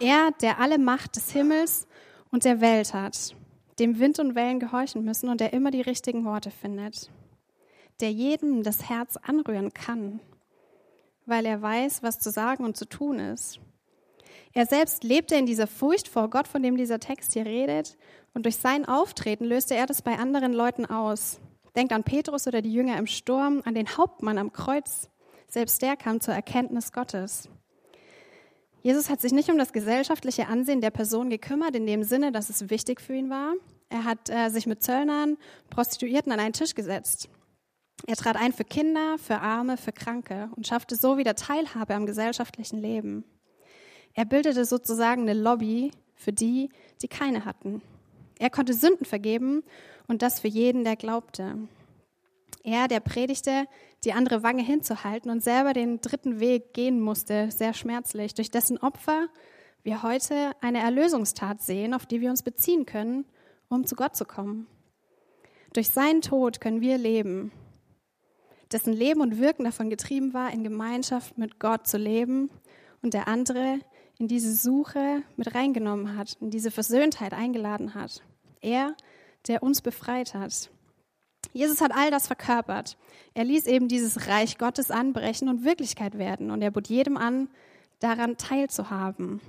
Er, 0.00 0.30
der 0.40 0.58
alle 0.58 0.78
Macht 0.78 1.16
des 1.16 1.30
Himmels 1.30 1.86
und 2.30 2.46
der 2.46 2.62
Welt 2.62 2.94
hat, 2.94 3.36
dem 3.78 3.98
Wind 3.98 4.18
und 4.18 4.34
Wellen 4.34 4.58
gehorchen 4.58 5.04
müssen 5.04 5.28
und 5.28 5.40
der 5.42 5.52
immer 5.52 5.70
die 5.70 5.82
richtigen 5.82 6.24
Worte 6.24 6.50
findet, 6.50 7.10
der 8.00 8.10
jedem 8.10 8.62
das 8.62 8.88
Herz 8.88 9.18
anrühren 9.18 9.74
kann, 9.74 10.20
weil 11.26 11.44
er 11.44 11.60
weiß, 11.60 12.02
was 12.02 12.18
zu 12.18 12.30
sagen 12.30 12.64
und 12.64 12.78
zu 12.78 12.86
tun 12.86 13.18
ist. 13.18 13.60
Er 14.54 14.64
selbst 14.64 15.04
lebte 15.04 15.36
in 15.36 15.44
dieser 15.44 15.66
Furcht 15.66 16.08
vor 16.08 16.30
Gott, 16.30 16.48
von 16.48 16.62
dem 16.62 16.78
dieser 16.78 16.98
Text 16.98 17.34
hier 17.34 17.44
redet, 17.44 17.98
und 18.32 18.46
durch 18.46 18.56
sein 18.56 18.86
Auftreten 18.86 19.44
löste 19.44 19.74
er 19.74 19.86
das 19.86 20.00
bei 20.00 20.18
anderen 20.18 20.54
Leuten 20.54 20.86
aus. 20.86 21.40
Denkt 21.76 21.92
an 21.92 22.04
Petrus 22.04 22.46
oder 22.46 22.62
die 22.62 22.72
Jünger 22.72 22.96
im 22.96 23.06
Sturm, 23.06 23.60
an 23.64 23.74
den 23.74 23.96
Hauptmann 23.96 24.38
am 24.38 24.52
Kreuz. 24.52 25.10
Selbst 25.46 25.82
der 25.82 25.96
kam 25.96 26.20
zur 26.20 26.34
Erkenntnis 26.34 26.92
Gottes. 26.92 27.48
Jesus 28.82 29.10
hat 29.10 29.20
sich 29.20 29.32
nicht 29.32 29.50
um 29.50 29.58
das 29.58 29.72
gesellschaftliche 29.72 30.48
Ansehen 30.48 30.80
der 30.80 30.90
Person 30.90 31.28
gekümmert, 31.28 31.76
in 31.76 31.86
dem 31.86 32.02
Sinne, 32.02 32.32
dass 32.32 32.48
es 32.48 32.70
wichtig 32.70 33.00
für 33.00 33.14
ihn 33.14 33.28
war. 33.28 33.54
Er 33.90 34.04
hat 34.04 34.30
äh, 34.30 34.48
sich 34.48 34.66
mit 34.66 34.82
Zöllnern, 34.82 35.36
Prostituierten 35.68 36.32
an 36.32 36.40
einen 36.40 36.52
Tisch 36.52 36.74
gesetzt. 36.74 37.28
Er 38.06 38.16
trat 38.16 38.36
ein 38.36 38.52
für 38.52 38.64
Kinder, 38.64 39.16
für 39.18 39.40
Arme, 39.40 39.76
für 39.76 39.92
Kranke 39.92 40.48
und 40.56 40.66
schaffte 40.66 40.96
so 40.96 41.18
wieder 41.18 41.34
Teilhabe 41.34 41.94
am 41.94 42.06
gesellschaftlichen 42.06 42.80
Leben. 42.80 43.24
Er 44.14 44.24
bildete 44.24 44.64
sozusagen 44.64 45.22
eine 45.22 45.34
Lobby 45.34 45.90
für 46.14 46.32
die, 46.32 46.70
die 47.02 47.08
keine 47.08 47.44
hatten. 47.44 47.82
Er 48.38 48.48
konnte 48.48 48.72
Sünden 48.72 49.04
vergeben 49.04 49.62
und 50.08 50.22
das 50.22 50.40
für 50.40 50.48
jeden, 50.48 50.84
der 50.84 50.96
glaubte. 50.96 51.56
Er, 52.64 52.88
der 52.88 53.00
predigte, 53.00 53.66
die 54.04 54.12
andere 54.12 54.42
Wange 54.42 54.62
hinzuhalten 54.62 55.30
und 55.30 55.42
selber 55.42 55.72
den 55.72 56.00
dritten 56.00 56.40
Weg 56.40 56.72
gehen 56.74 57.00
musste, 57.00 57.50
sehr 57.50 57.74
schmerzlich, 57.74 58.34
durch 58.34 58.50
dessen 58.50 58.78
Opfer 58.78 59.28
wir 59.82 60.02
heute 60.02 60.52
eine 60.60 60.80
Erlösungstat 60.80 61.62
sehen, 61.62 61.94
auf 61.94 62.06
die 62.06 62.20
wir 62.20 62.30
uns 62.30 62.42
beziehen 62.42 62.86
können, 62.86 63.24
um 63.68 63.86
zu 63.86 63.96
Gott 63.96 64.16
zu 64.16 64.24
kommen. 64.24 64.66
Durch 65.72 65.90
seinen 65.90 66.20
Tod 66.20 66.60
können 66.60 66.80
wir 66.80 66.98
leben, 66.98 67.52
dessen 68.72 68.92
Leben 68.92 69.20
und 69.20 69.38
Wirken 69.38 69.64
davon 69.64 69.90
getrieben 69.90 70.34
war, 70.34 70.52
in 70.52 70.64
Gemeinschaft 70.64 71.38
mit 71.38 71.58
Gott 71.58 71.86
zu 71.86 71.96
leben 71.96 72.50
und 73.02 73.14
der 73.14 73.28
andere 73.28 73.80
in 74.18 74.28
diese 74.28 74.54
Suche 74.54 75.22
mit 75.36 75.54
reingenommen 75.54 76.16
hat, 76.16 76.36
in 76.40 76.50
diese 76.50 76.70
Versöhntheit 76.70 77.32
eingeladen 77.32 77.94
hat. 77.94 78.22
Er, 78.60 78.94
der 79.48 79.62
uns 79.62 79.80
befreit 79.80 80.34
hat. 80.34 80.70
Jesus 81.52 81.80
hat 81.80 81.92
all 81.94 82.10
das 82.10 82.26
verkörpert. 82.26 82.96
Er 83.34 83.44
ließ 83.44 83.66
eben 83.66 83.88
dieses 83.88 84.28
Reich 84.28 84.58
Gottes 84.58 84.90
anbrechen 84.90 85.48
und 85.48 85.64
Wirklichkeit 85.64 86.18
werden. 86.18 86.50
Und 86.50 86.62
er 86.62 86.70
bot 86.70 86.88
jedem 86.88 87.16
an, 87.16 87.48
daran 87.98 88.36
teilzuhaben. 88.36 89.40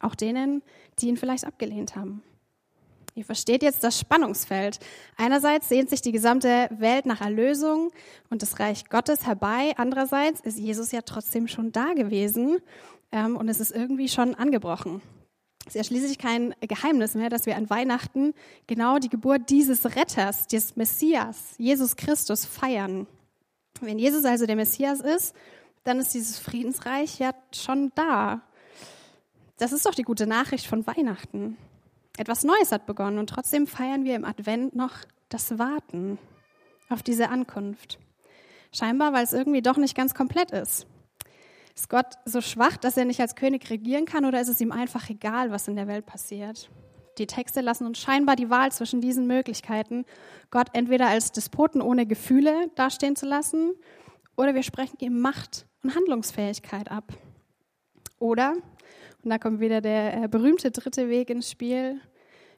Auch 0.00 0.14
denen, 0.14 0.62
die 0.98 1.08
ihn 1.08 1.16
vielleicht 1.16 1.44
abgelehnt 1.44 1.96
haben. 1.96 2.22
Ihr 3.14 3.24
versteht 3.24 3.62
jetzt 3.62 3.82
das 3.82 3.98
Spannungsfeld. 3.98 4.78
Einerseits 5.16 5.68
sehnt 5.68 5.90
sich 5.90 6.00
die 6.00 6.12
gesamte 6.12 6.68
Welt 6.70 7.06
nach 7.06 7.20
Erlösung 7.20 7.90
und 8.30 8.42
das 8.42 8.60
Reich 8.60 8.88
Gottes 8.88 9.26
herbei. 9.26 9.72
Andererseits 9.76 10.40
ist 10.40 10.58
Jesus 10.58 10.92
ja 10.92 11.02
trotzdem 11.02 11.48
schon 11.48 11.72
da 11.72 11.92
gewesen 11.92 12.58
ähm, 13.10 13.36
und 13.36 13.48
es 13.48 13.60
ist 13.60 13.72
irgendwie 13.72 14.08
schon 14.08 14.34
angebrochen. 14.36 15.02
Es 15.60 15.74
ist 15.74 15.74
ja 15.74 15.84
schließlich 15.84 16.18
kein 16.18 16.54
Geheimnis 16.60 17.14
mehr, 17.14 17.28
dass 17.28 17.46
wir 17.46 17.56
an 17.56 17.70
Weihnachten 17.70 18.34
genau 18.66 18.98
die 18.98 19.08
Geburt 19.08 19.50
dieses 19.50 19.84
Retters, 19.96 20.46
des 20.46 20.76
Messias, 20.76 21.54
Jesus 21.58 21.96
Christus, 21.96 22.44
feiern. 22.44 23.06
Wenn 23.80 23.98
Jesus 23.98 24.24
also 24.24 24.46
der 24.46 24.56
Messias 24.56 25.00
ist, 25.00 25.34
dann 25.84 26.00
ist 26.00 26.14
dieses 26.14 26.38
Friedensreich 26.38 27.18
ja 27.18 27.34
schon 27.52 27.92
da. 27.94 28.42
Das 29.58 29.72
ist 29.72 29.86
doch 29.86 29.94
die 29.94 30.02
gute 30.02 30.26
Nachricht 30.26 30.66
von 30.66 30.86
Weihnachten. 30.86 31.56
Etwas 32.16 32.44
Neues 32.44 32.72
hat 32.72 32.86
begonnen 32.86 33.18
und 33.18 33.28
trotzdem 33.28 33.66
feiern 33.66 34.04
wir 34.04 34.16
im 34.16 34.24
Advent 34.24 34.74
noch 34.74 34.94
das 35.28 35.58
Warten 35.58 36.18
auf 36.88 37.02
diese 37.02 37.28
Ankunft. 37.28 37.98
Scheinbar, 38.72 39.12
weil 39.12 39.24
es 39.24 39.32
irgendwie 39.32 39.62
doch 39.62 39.76
nicht 39.76 39.96
ganz 39.96 40.14
komplett 40.14 40.50
ist. 40.50 40.86
Ist 41.74 41.88
Gott 41.88 42.14
so 42.24 42.40
schwach, 42.40 42.76
dass 42.76 42.96
er 42.96 43.04
nicht 43.04 43.20
als 43.20 43.36
König 43.36 43.70
regieren 43.70 44.04
kann 44.04 44.24
oder 44.24 44.40
ist 44.40 44.48
es 44.48 44.60
ihm 44.60 44.72
einfach 44.72 45.08
egal, 45.08 45.50
was 45.50 45.68
in 45.68 45.76
der 45.76 45.86
Welt 45.86 46.06
passiert? 46.06 46.70
Die 47.18 47.26
Texte 47.26 47.60
lassen 47.60 47.86
uns 47.86 47.98
scheinbar 47.98 48.36
die 48.36 48.50
Wahl 48.50 48.72
zwischen 48.72 49.00
diesen 49.00 49.26
Möglichkeiten, 49.26 50.04
Gott 50.50 50.68
entweder 50.72 51.08
als 51.08 51.32
Despoten 51.32 51.82
ohne 51.82 52.06
Gefühle 52.06 52.70
dastehen 52.76 53.16
zu 53.16 53.26
lassen 53.26 53.72
oder 54.36 54.54
wir 54.54 54.62
sprechen 54.62 54.96
ihm 55.00 55.20
Macht 55.20 55.66
und 55.82 55.94
Handlungsfähigkeit 55.94 56.90
ab. 56.90 57.12
Oder, 58.18 58.54
und 59.22 59.30
da 59.30 59.38
kommt 59.38 59.60
wieder 59.60 59.80
der 59.80 60.24
äh, 60.24 60.28
berühmte 60.28 60.70
dritte 60.70 61.08
Weg 61.08 61.30
ins 61.30 61.50
Spiel, 61.50 62.00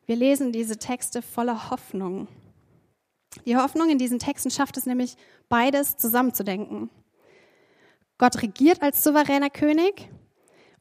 wir 0.07 0.16
lesen 0.16 0.53
diese 0.53 0.79
Texte 0.79 1.22
voller 1.22 1.70
Hoffnung. 1.70 2.27
Die 3.46 3.57
Hoffnung 3.57 3.88
in 3.88 3.98
diesen 3.98 4.18
Texten 4.18 4.51
schafft 4.51 4.77
es 4.77 4.87
nämlich, 4.87 5.16
beides 5.48 5.96
zusammenzudenken. 5.96 6.90
Gott 8.22 8.40
regiert 8.40 8.82
als 8.82 9.02
souveräner 9.02 9.50
König 9.50 10.08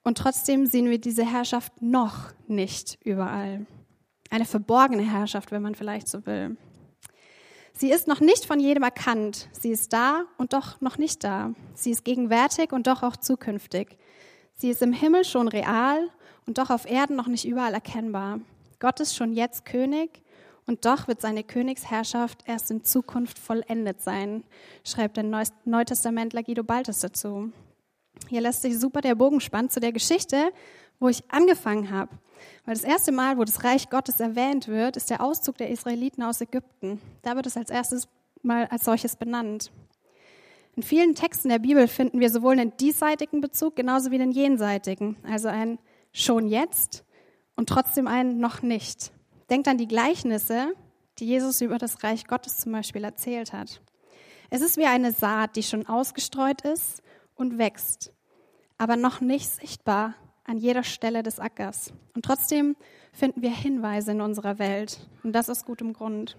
und 0.04 0.20
trotzdem 0.20 0.68
sehen 0.68 0.92
wir 0.92 1.00
diese 1.00 1.26
Herrschaft 1.26 1.82
noch 1.82 2.34
nicht 2.46 3.00
überall. 3.04 3.66
Eine 4.30 4.46
verborgene 4.46 5.02
Herrschaft, 5.02 5.52
wenn 5.52 5.64
man 5.64 5.74
vielleicht 5.74 6.08
so 6.08 6.24
will. 6.28 6.56
Sie 7.74 7.92
ist 7.92 8.08
noch 8.08 8.20
nicht 8.20 8.46
von 8.46 8.60
jedem 8.60 8.84
erkannt. 8.84 9.50
Sie 9.54 9.72
ist 9.72 9.92
da 9.92 10.26
und 10.38 10.54
doch 10.54 10.82
noch 10.82 11.00
nicht 11.00 11.24
da. 11.24 11.56
Sie 11.74 11.90
ist 11.90 12.06
gegenwärtig 12.06 12.74
und 12.74 12.86
doch 12.86 13.02
auch 13.02 13.18
zukünftig. 13.18 13.98
Sie 14.54 14.70
ist 14.70 14.84
im 14.84 14.94
Himmel 14.94 15.26
schon 15.26 15.48
real 15.48 16.12
und 16.46 16.60
doch 16.60 16.70
auf 16.70 16.86
Erden 16.86 17.16
noch 17.16 17.26
nicht 17.26 17.46
überall 17.46 17.74
erkennbar. 17.74 18.40
Gott 18.78 19.00
ist 19.00 19.16
schon 19.16 19.34
jetzt 19.34 19.66
König 19.66 20.22
und 20.68 20.86
doch 20.86 21.08
wird 21.08 21.22
seine 21.22 21.44
Königsherrschaft 21.44 22.44
erst 22.46 22.72
in 22.72 22.84
Zukunft 22.84 23.40
vollendet 23.40 24.02
sein, 24.02 24.44
schreibt 24.86 25.18
der 25.18 25.50
Neutestamentler 25.66 26.44
Guido 26.44 26.64
Baltes 26.64 27.00
dazu. 27.00 27.52
Hier 28.30 28.42
lässt 28.42 28.62
sich 28.62 28.80
super 28.80 29.02
der 29.02 29.16
Bogen 29.16 29.42
spannen 29.42 29.70
zu 29.70 29.80
der 29.80 29.92
Geschichte, 29.92 30.52
wo 31.00 31.10
ich 31.10 31.24
angefangen 31.32 31.90
habe. 31.90 32.12
Weil 32.66 32.76
das 32.76 32.84
erste 32.84 33.12
Mal, 33.12 33.38
wo 33.38 33.44
das 33.44 33.64
Reich 33.64 33.90
Gottes 33.90 34.20
erwähnt 34.20 34.68
wird, 34.68 34.98
ist 34.98 35.10
der 35.10 35.22
Auszug 35.22 35.58
der 35.58 35.70
Israeliten 35.70 36.24
aus 36.24 36.42
Ägypten. 36.42 37.02
Da 37.24 37.36
wird 37.36 37.48
es 37.48 37.58
als 37.58 37.70
erstes 37.70 38.08
Mal 38.44 38.66
als 38.68 38.86
solches 38.86 39.16
benannt. 39.16 39.72
In 40.76 40.84
vielen 40.84 41.16
Texten 41.16 41.50
der 41.50 41.60
Bibel 41.60 41.88
finden 41.88 42.20
wir 42.20 42.30
sowohl 42.30 42.54
einen 42.54 42.76
diesseitigen 42.78 43.42
Bezug 43.42 43.76
genauso 43.76 44.10
wie 44.12 44.16
einen 44.16 44.32
jenseitigen, 44.32 45.18
also 45.24 45.50
ein 45.50 45.80
schon 46.14 46.48
jetzt 46.48 47.04
und 47.56 47.68
trotzdem 47.68 48.08
ein 48.08 48.38
noch 48.38 48.62
nicht. 48.62 49.12
Denkt 49.52 49.68
an 49.68 49.78
die 49.78 49.88
Gleichnisse, 49.88 50.74
die 51.20 51.26
Jesus 51.26 51.60
über 51.60 51.78
das 51.78 52.04
Reich 52.06 52.26
Gottes 52.26 52.56
zum 52.56 52.72
Beispiel 52.72 53.04
erzählt 53.04 53.52
hat. 53.52 53.82
Es 54.50 54.62
ist 54.62 54.78
wie 54.78 54.86
eine 54.86 55.12
Saat, 55.12 55.58
die 55.58 55.64
schon 55.64 55.86
ausgestreut 55.88 56.62
ist 56.62 57.04
und 57.36 57.58
wächst, 57.58 58.14
aber 58.78 58.96
noch 58.96 59.20
nicht 59.20 59.50
sichtbar 59.50 60.16
an 60.46 60.58
jeder 60.58 60.84
Stelle 60.84 61.22
des 61.22 61.38
Ackers. 61.38 61.92
Und 62.16 62.24
trotzdem 62.24 62.78
finden 63.12 63.42
wir 63.42 63.52
Hinweise 63.52 64.12
in 64.12 64.22
unserer 64.22 64.58
Welt. 64.58 65.06
Und 65.22 65.34
das 65.34 65.50
aus 65.50 65.66
gutem 65.66 65.92
Grund. 65.92 66.38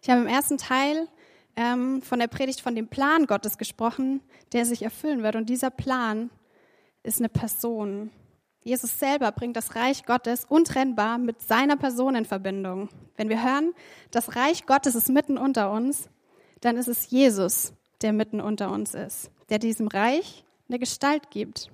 Ich 0.00 0.08
habe 0.08 0.22
im 0.22 0.28
ersten 0.28 0.56
Teil 0.56 1.08
ähm, 1.56 2.00
von 2.00 2.18
der 2.18 2.28
Predigt 2.28 2.62
von 2.62 2.74
dem 2.74 2.88
Plan 2.88 3.26
Gottes 3.26 3.58
gesprochen, 3.58 4.22
der 4.54 4.64
sich 4.64 4.80
erfüllen 4.80 5.22
wird. 5.22 5.36
Und 5.36 5.50
dieser 5.50 5.70
Plan 5.70 6.30
ist 7.02 7.20
eine 7.20 7.28
Person. 7.28 8.10
Jesus 8.66 8.98
selber 8.98 9.30
bringt 9.30 9.56
das 9.56 9.76
Reich 9.76 10.06
Gottes 10.06 10.44
untrennbar 10.44 11.18
mit 11.18 11.40
seiner 11.40 11.76
Person 11.76 12.16
in 12.16 12.24
Verbindung. 12.24 12.88
Wenn 13.14 13.28
wir 13.28 13.40
hören, 13.40 13.72
das 14.10 14.34
Reich 14.34 14.66
Gottes 14.66 14.96
ist 14.96 15.08
mitten 15.08 15.38
unter 15.38 15.70
uns, 15.70 16.08
dann 16.62 16.76
ist 16.76 16.88
es 16.88 17.08
Jesus, 17.08 17.74
der 18.02 18.12
mitten 18.12 18.40
unter 18.40 18.72
uns 18.72 18.92
ist, 18.92 19.30
der 19.50 19.60
diesem 19.60 19.86
Reich 19.86 20.44
eine 20.68 20.80
Gestalt 20.80 21.30
gibt. 21.30 21.70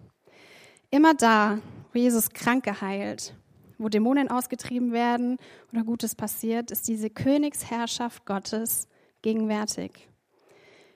Immer 0.90 1.14
da, 1.14 1.60
wo 1.94 1.98
Jesus 1.98 2.28
Kranke 2.28 2.82
heilt, 2.82 3.34
wo 3.78 3.88
Dämonen 3.88 4.30
ausgetrieben 4.30 4.92
werden 4.92 5.38
oder 5.72 5.84
Gutes 5.84 6.14
passiert, 6.14 6.70
ist 6.70 6.88
diese 6.88 7.08
Königsherrschaft 7.08 8.26
Gottes 8.26 8.86
gegenwärtig. 9.22 10.10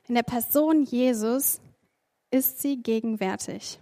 In 0.09 0.14
der 0.14 0.24
Person 0.24 0.85
Jesus 0.85 1.59
ist 2.30 2.61
sie 2.61 2.82
gegenwärtig. 2.82 3.78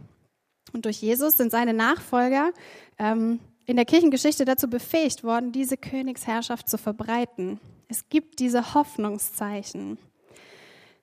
Und 0.74 0.84
durch 0.84 1.00
Jesus 1.00 1.36
sind 1.36 1.52
seine 1.52 1.72
Nachfolger 1.72 2.50
ähm, 2.98 3.38
in 3.64 3.76
der 3.76 3.84
Kirchengeschichte 3.84 4.44
dazu 4.44 4.68
befähigt 4.68 5.24
worden, 5.24 5.52
diese 5.52 5.76
Königsherrschaft 5.76 6.68
zu 6.68 6.76
verbreiten. 6.76 7.60
Es 7.88 8.08
gibt 8.08 8.40
diese 8.40 8.74
Hoffnungszeichen. 8.74 9.98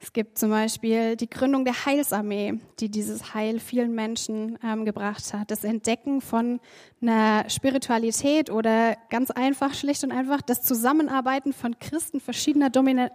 Es 0.02 0.14
gibt 0.14 0.38
zum 0.38 0.50
Beispiel 0.50 1.16
die 1.16 1.30
Gründung 1.30 1.64
der 1.64 1.86
Heilsarmee, 1.86 2.60
die 2.80 2.90
dieses 2.90 3.34
Heil 3.34 3.60
vielen 3.60 3.96
Menschen 3.96 4.58
ähm, 4.64 4.84
gebracht 4.84 5.34
hat. 5.34 5.52
Das 5.52 5.64
Entdecken 5.64 6.22
von 6.22 6.60
einer 7.02 7.50
Spiritualität 7.50 8.50
oder 8.50 8.98
ganz 9.10 9.32
einfach, 9.32 9.74
schlicht 9.74 10.04
und 10.04 10.12
einfach 10.12 10.42
das 10.42 10.64
Zusammenarbeiten 10.64 11.54
von 11.54 11.80
Christen 11.80 12.20
verschiedener 12.20 12.70
Domina 12.70 13.10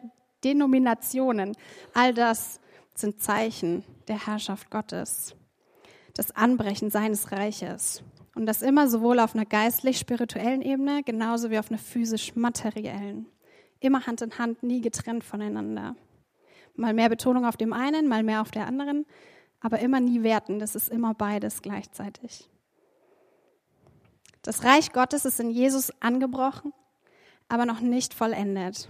Denominationen. 0.45 1.57
All 1.93 2.15
das 2.15 2.61
sind 2.95 3.21
Zeichen 3.21 3.85
der 4.07 4.27
Herrschaft 4.27 4.71
Gottes. 4.71 5.35
Das 6.17 6.33
Anbrechen 6.33 6.91
seines 6.91 7.31
Reiches. 7.31 8.03
Und 8.35 8.47
das 8.47 8.63
immer 8.63 8.89
sowohl 8.89 9.21
auf 9.21 9.35
einer 9.35 9.47
geistlich-spirituellen 9.47 10.63
Ebene 10.63 11.03
genauso 11.03 11.51
wie 11.51 11.59
auf 11.59 11.71
einer 11.71 11.79
physisch-materiellen. 11.79 13.27
Immer 13.81 14.07
Hand 14.07 14.23
in 14.23 14.39
Hand, 14.39 14.63
nie 14.63 14.81
getrennt 14.81 15.25
voneinander. 15.25 15.95
Mal 16.75 16.95
mehr 16.95 17.09
Betonung 17.09 17.45
auf 17.45 17.57
dem 17.57 17.73
einen, 17.73 18.09
mal 18.09 18.23
mehr 18.23 18.43
auf 18.43 18.51
der 18.51 18.67
anderen, 18.67 19.07
aber 19.61 19.79
immer 19.79 20.01
nie 20.01 20.23
werten. 20.23 20.59
Das 20.59 20.75
ist 20.75 20.89
immer 20.89 21.15
beides 21.15 21.63
gleichzeitig. 21.63 22.49
Das 24.43 24.65
Reich 24.65 24.93
Gottes 24.93 25.25
ist 25.25 25.41
in 25.41 25.51
Jesus 25.51 25.91
angebrochen, 26.01 26.73
aber 27.49 27.67
noch 27.67 27.81
nicht 27.81 28.15
vollendet. 28.15 28.89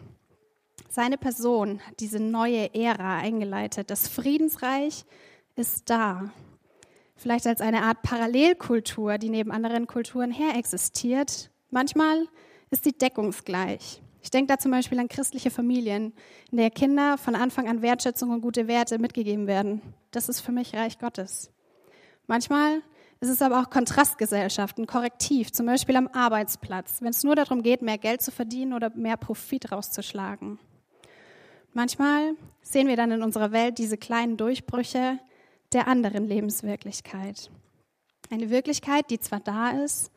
Seine 0.89 1.19
Person 1.19 1.81
hat 1.81 2.01
diese 2.01 2.21
neue 2.21 2.75
Ära 2.75 3.17
eingeleitet. 3.19 3.91
Das 3.91 4.09
Friedensreich 4.09 5.05
ist 5.57 5.89
da. 5.89 6.31
Vielleicht 7.17 7.47
als 7.47 7.61
eine 7.61 7.83
Art 7.83 8.03
Parallelkultur, 8.03 9.19
die 9.19 9.31
neben 9.31 9.51
anderen 9.51 9.87
Kulturen 9.87 10.31
her 10.31 10.55
existiert. 10.57 11.51
Manchmal 11.71 12.27
ist 12.71 12.85
sie 12.85 12.93
deckungsgleich. 12.93 14.03
Ich 14.23 14.31
denke 14.31 14.53
da 14.53 14.59
zum 14.59 14.73
Beispiel 14.73 14.99
an 14.99 15.09
christliche 15.09 15.51
Familien, 15.51 16.13
in 16.51 16.59
der 16.59 16.71
Kinder 16.71 17.17
von 17.17 17.35
Anfang 17.35 17.69
an 17.69 17.81
Wertschätzung 17.81 18.31
und 18.31 18.41
gute 18.41 18.67
Werte 18.67 18.99
mitgegeben 18.99 19.47
werden. 19.47 19.81
Das 20.11 20.29
ist 20.29 20.41
für 20.41 20.53
mich 20.53 20.75
Reich 20.75 20.99
Gottes. 20.99 21.53
Manchmal 22.27 22.83
ist 23.21 23.31
es 23.31 23.41
aber 23.41 23.61
auch 23.61 23.71
Kontrastgesellschaften, 23.71 24.87
Korrektiv, 24.87 25.53
zum 25.53 25.67
Beispiel 25.67 25.97
am 25.97 26.09
Arbeitsplatz, 26.09 27.01
wenn 27.01 27.11
es 27.11 27.25
nur 27.25 27.37
darum 27.37 27.63
geht, 27.63 27.83
mehr 27.83 27.99
Geld 27.99 28.21
zu 28.21 28.31
verdienen 28.31 28.73
oder 28.73 28.91
mehr 28.95 29.17
Profit 29.17 29.73
rauszuschlagen. 29.73 30.59
Manchmal 31.73 32.35
sehen 32.63 32.89
wir 32.89 32.97
dann 32.97 33.13
in 33.13 33.23
unserer 33.23 33.53
Welt 33.53 33.79
diese 33.79 33.97
kleinen 33.97 34.37
Durchbrüche 34.37 35.19
der 35.77 35.89
anderen 35.89 36.27
Lebenswirklichkeit. 36.27 37.51
Eine 38.31 38.49
Wirklichkeit, 38.49 39.11
die 39.11 39.21
zwar 39.21 39.41
da 39.41 39.71
ist, 39.71 40.11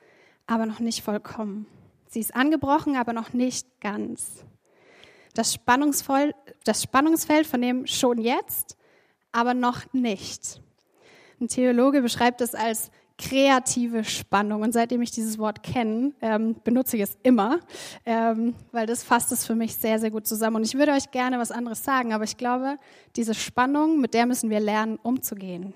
aber 0.48 0.66
noch 0.66 0.80
nicht 0.80 1.04
vollkommen. 1.04 1.66
Sie 2.08 2.22
ist 2.22 2.34
angebrochen, 2.34 2.96
aber 2.96 3.12
noch 3.12 3.34
nicht 3.34 3.68
ganz. 3.82 4.46
Das, 5.34 5.54
Spannungsvoll, 5.54 6.34
das 6.64 6.82
Spannungsfeld 6.82 7.46
von 7.46 7.62
dem 7.62 7.86
schon 7.88 8.20
jetzt, 8.20 8.78
aber 9.34 9.54
noch 9.54 9.82
nicht. 9.92 10.62
Ein 11.42 11.50
Theologe 11.50 12.02
beschreibt 12.02 12.40
es 12.40 12.56
als 12.56 12.90
kreative 13.20 14.04
Spannung. 14.04 14.64
Und 14.64 14.72
seitdem 14.72 15.04
ich 15.04 15.12
dieses 15.12 15.38
Wort 15.38 15.62
kenne, 15.62 16.14
ähm, 16.22 16.56
benutze 16.64 16.98
ich 16.98 17.04
es 17.04 17.18
immer, 17.22 17.60
ähm, 18.06 18.56
weil 18.72 18.88
das 18.88 19.04
fasst 19.04 19.32
es 19.32 19.46
für 19.46 19.54
mich 19.54 19.76
sehr, 19.76 20.00
sehr 20.00 20.10
gut 20.10 20.26
zusammen. 20.26 20.56
Und 20.56 20.64
ich 20.64 20.74
würde 20.74 20.94
euch 20.94 21.12
gerne 21.12 21.38
was 21.38 21.52
anderes 21.52 21.84
sagen, 21.84 22.14
aber 22.14 22.24
ich 22.24 22.38
glaube, 22.38 22.78
diese 23.16 23.36
Spannung, 23.36 24.00
mit 24.00 24.16
der 24.16 24.26
müssen 24.26 24.50
wir 24.50 24.60
lernen, 24.60 24.98
umzugehen. 25.04 25.74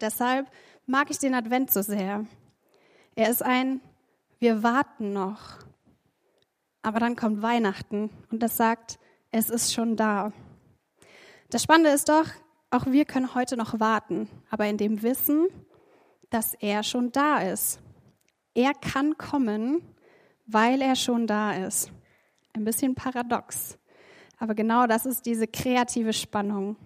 Deshalb 0.00 0.50
mag 0.86 1.10
ich 1.10 1.18
den 1.18 1.34
Advent 1.34 1.70
so 1.70 1.82
sehr. 1.82 2.26
Er 3.14 3.30
ist 3.30 3.44
ein 3.44 3.80
wir 4.44 4.62
warten 4.62 5.14
noch. 5.14 5.58
Aber 6.82 7.00
dann 7.00 7.16
kommt 7.16 7.40
Weihnachten 7.40 8.10
und 8.30 8.42
das 8.42 8.58
sagt, 8.58 8.98
es 9.30 9.48
ist 9.48 9.72
schon 9.72 9.96
da. 9.96 10.32
Das 11.48 11.62
Spannende 11.62 11.88
ist 11.88 12.10
doch, 12.10 12.26
auch 12.70 12.84
wir 12.84 13.06
können 13.06 13.34
heute 13.34 13.56
noch 13.56 13.80
warten, 13.80 14.28
aber 14.50 14.66
in 14.66 14.76
dem 14.76 15.02
Wissen, 15.02 15.46
dass 16.30 16.54
er 16.54 16.82
schon 16.82 17.12
da 17.12 17.38
ist. 17.38 17.80
Er 18.54 18.72
kann 18.74 19.16
kommen, 19.18 19.82
weil 20.46 20.82
er 20.82 20.96
schon 20.96 21.26
da 21.26 21.52
ist. 21.52 21.90
Ein 22.52 22.64
bisschen 22.64 22.94
paradox. 22.94 23.78
Aber 24.38 24.54
genau 24.54 24.86
das 24.86 25.06
ist 25.06 25.26
diese 25.26 25.46
kreative 25.46 26.12
Spannung. 26.12 26.76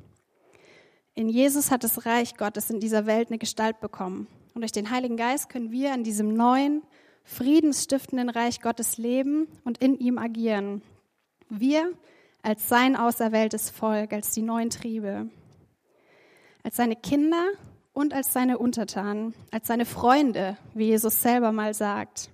In 1.14 1.28
Jesus 1.28 1.70
hat 1.70 1.84
das 1.84 2.06
Reich 2.06 2.36
Gottes 2.36 2.70
in 2.70 2.80
dieser 2.80 3.06
Welt 3.06 3.28
eine 3.28 3.38
Gestalt 3.38 3.80
bekommen. 3.80 4.28
Und 4.54 4.62
durch 4.62 4.72
den 4.72 4.90
Heiligen 4.90 5.16
Geist 5.16 5.48
können 5.48 5.70
wir 5.70 5.92
in 5.92 6.04
diesem 6.04 6.34
neuen, 6.34 6.82
friedensstiftenden 7.24 8.30
Reich 8.30 8.60
Gottes 8.60 8.96
leben 8.96 9.48
und 9.64 9.78
in 9.78 9.98
ihm 9.98 10.18
agieren. 10.18 10.82
Wir 11.50 11.92
als 12.42 12.68
sein 12.68 12.96
auserwähltes 12.96 13.68
Volk, 13.70 14.12
als 14.12 14.30
die 14.30 14.42
neuen 14.42 14.70
Triebe, 14.70 15.28
als 16.62 16.76
seine 16.76 16.96
Kinder 16.96 17.48
und 17.98 18.14
als 18.14 18.32
seine 18.32 18.58
Untertanen, 18.58 19.34
als 19.50 19.66
seine 19.66 19.84
Freunde, 19.84 20.56
wie 20.72 20.84
Jesus 20.84 21.20
selber 21.20 21.50
mal 21.50 21.74
sagt. 21.74 22.30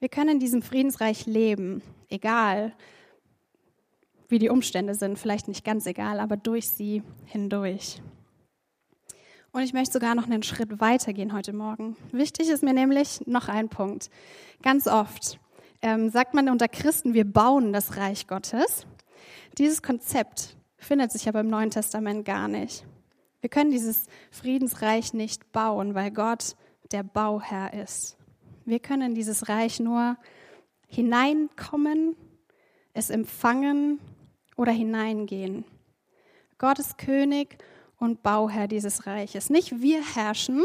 Wir 0.00 0.08
können 0.08 0.30
in 0.30 0.38
diesem 0.40 0.62
Friedensreich 0.62 1.26
leben, 1.26 1.80
egal 2.08 2.72
wie 4.28 4.40
die 4.40 4.48
Umstände 4.48 4.96
sind, 4.96 5.16
vielleicht 5.16 5.46
nicht 5.46 5.64
ganz 5.64 5.86
egal, 5.86 6.18
aber 6.18 6.36
durch 6.36 6.68
sie 6.68 7.04
hindurch. 7.24 8.02
Und 9.52 9.62
ich 9.62 9.74
möchte 9.74 9.92
sogar 9.92 10.16
noch 10.16 10.24
einen 10.24 10.42
Schritt 10.42 10.80
weiter 10.80 11.12
gehen 11.12 11.32
heute 11.32 11.52
Morgen. 11.52 11.96
Wichtig 12.10 12.48
ist 12.48 12.64
mir 12.64 12.74
nämlich 12.74 13.24
noch 13.28 13.48
ein 13.48 13.68
Punkt. 13.68 14.10
Ganz 14.60 14.88
oft 14.88 15.38
ähm, 15.82 16.10
sagt 16.10 16.34
man 16.34 16.48
unter 16.48 16.66
Christen, 16.66 17.14
wir 17.14 17.24
bauen 17.24 17.72
das 17.72 17.96
Reich 17.96 18.26
Gottes. 18.26 18.88
Dieses 19.56 19.82
Konzept 19.82 20.56
findet 20.78 21.12
sich 21.12 21.28
aber 21.28 21.38
im 21.38 21.48
Neuen 21.48 21.70
Testament 21.70 22.24
gar 22.24 22.48
nicht. 22.48 22.84
Wir 23.44 23.50
können 23.50 23.70
dieses 23.70 24.06
Friedensreich 24.30 25.12
nicht 25.12 25.52
bauen, 25.52 25.94
weil 25.94 26.10
Gott 26.10 26.56
der 26.92 27.02
Bauherr 27.02 27.74
ist. 27.74 28.16
Wir 28.64 28.78
können 28.78 29.10
in 29.10 29.14
dieses 29.14 29.50
Reich 29.50 29.80
nur 29.80 30.16
hineinkommen, 30.88 32.16
es 32.94 33.10
empfangen 33.10 34.00
oder 34.56 34.72
hineingehen. 34.72 35.66
Gott 36.56 36.78
ist 36.78 36.96
König 36.96 37.58
und 37.98 38.22
Bauherr 38.22 38.66
dieses 38.66 39.06
Reiches. 39.06 39.50
Nicht 39.50 39.82
wir 39.82 40.02
herrschen, 40.02 40.64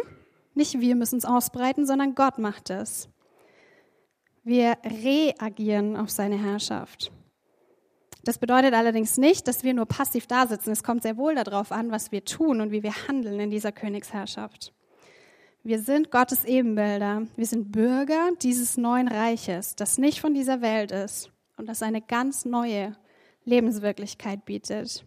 nicht 0.54 0.80
wir 0.80 0.96
müssen 0.96 1.18
es 1.18 1.26
ausbreiten, 1.26 1.86
sondern 1.86 2.15
Gott 2.15 2.38
macht 2.38 2.70
es. 2.70 3.10
Wir 4.46 4.78
reagieren 4.86 5.98
auf 5.98 6.12
seine 6.12 6.42
Herrschaft. 6.42 7.12
Das 8.24 8.38
bedeutet 8.38 8.74
allerdings 8.74 9.18
nicht, 9.18 9.48
dass 9.48 9.64
wir 9.64 9.74
nur 9.74 9.86
passiv 9.86 10.28
da 10.28 10.46
sitzen. 10.48 10.72
Es 10.72 10.84
kommt 10.84 11.04
sehr 11.04 11.18
wohl 11.18 11.36
darauf 11.36 11.72
an, 11.72 11.92
was 11.92 12.12
wir 12.12 12.26
tun 12.26 12.62
und 12.62 12.72
wie 12.72 12.84
wir 12.84 12.94
handeln 13.08 13.40
in 13.40 13.50
dieser 13.50 13.72
Königsherrschaft. 13.72 14.74
Wir 15.64 15.80
sind 15.80 16.12
Gottes 16.12 16.46
Ebenbilder. 16.46 17.24
Wir 17.36 17.46
sind 17.46 17.72
Bürger 17.72 18.30
dieses 18.42 18.78
neuen 18.78 19.08
Reiches, 19.08 19.76
das 19.76 19.98
nicht 19.98 20.22
von 20.22 20.34
dieser 20.34 20.62
Welt 20.62 20.92
ist 20.92 21.32
und 21.58 21.68
das 21.68 21.82
eine 21.82 22.02
ganz 22.02 22.46
neue 22.46 22.96
Lebenswirklichkeit 23.44 24.46
bietet. 24.46 25.06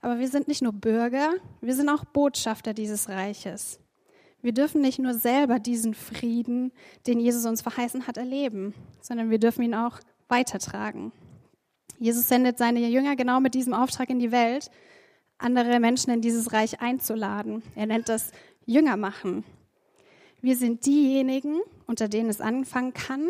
Aber 0.00 0.18
wir 0.18 0.28
sind 0.28 0.48
nicht 0.48 0.62
nur 0.62 0.72
Bürger, 0.72 1.34
wir 1.60 1.74
sind 1.74 1.88
auch 1.88 2.04
Botschafter 2.04 2.74
dieses 2.74 3.08
Reiches. 3.08 3.80
Wir 4.42 4.52
dürfen 4.52 4.80
nicht 4.80 4.98
nur 4.98 5.14
selber 5.14 5.58
diesen 5.58 5.94
Frieden, 5.94 6.72
den 7.06 7.18
Jesus 7.18 7.46
uns 7.46 7.62
verheißen 7.62 8.06
hat, 8.06 8.16
erleben, 8.16 8.74
sondern 9.00 9.30
wir 9.30 9.38
dürfen 9.38 9.62
ihn 9.62 9.74
auch 9.74 9.98
weitertragen. 10.28 11.12
Jesus 11.98 12.28
sendet 12.28 12.58
seine 12.58 12.80
Jünger 12.80 13.16
genau 13.16 13.40
mit 13.40 13.54
diesem 13.54 13.72
Auftrag 13.72 14.10
in 14.10 14.18
die 14.18 14.32
Welt, 14.32 14.70
andere 15.38 15.80
Menschen 15.80 16.10
in 16.10 16.20
dieses 16.20 16.52
Reich 16.52 16.80
einzuladen. 16.80 17.62
Er 17.74 17.86
nennt 17.86 18.08
das 18.08 18.32
Jünger 18.64 18.96
machen. 18.96 19.44
Wir 20.40 20.56
sind 20.56 20.86
diejenigen, 20.86 21.60
unter 21.86 22.08
denen 22.08 22.28
es 22.28 22.40
anfangen 22.40 22.92
kann 22.92 23.28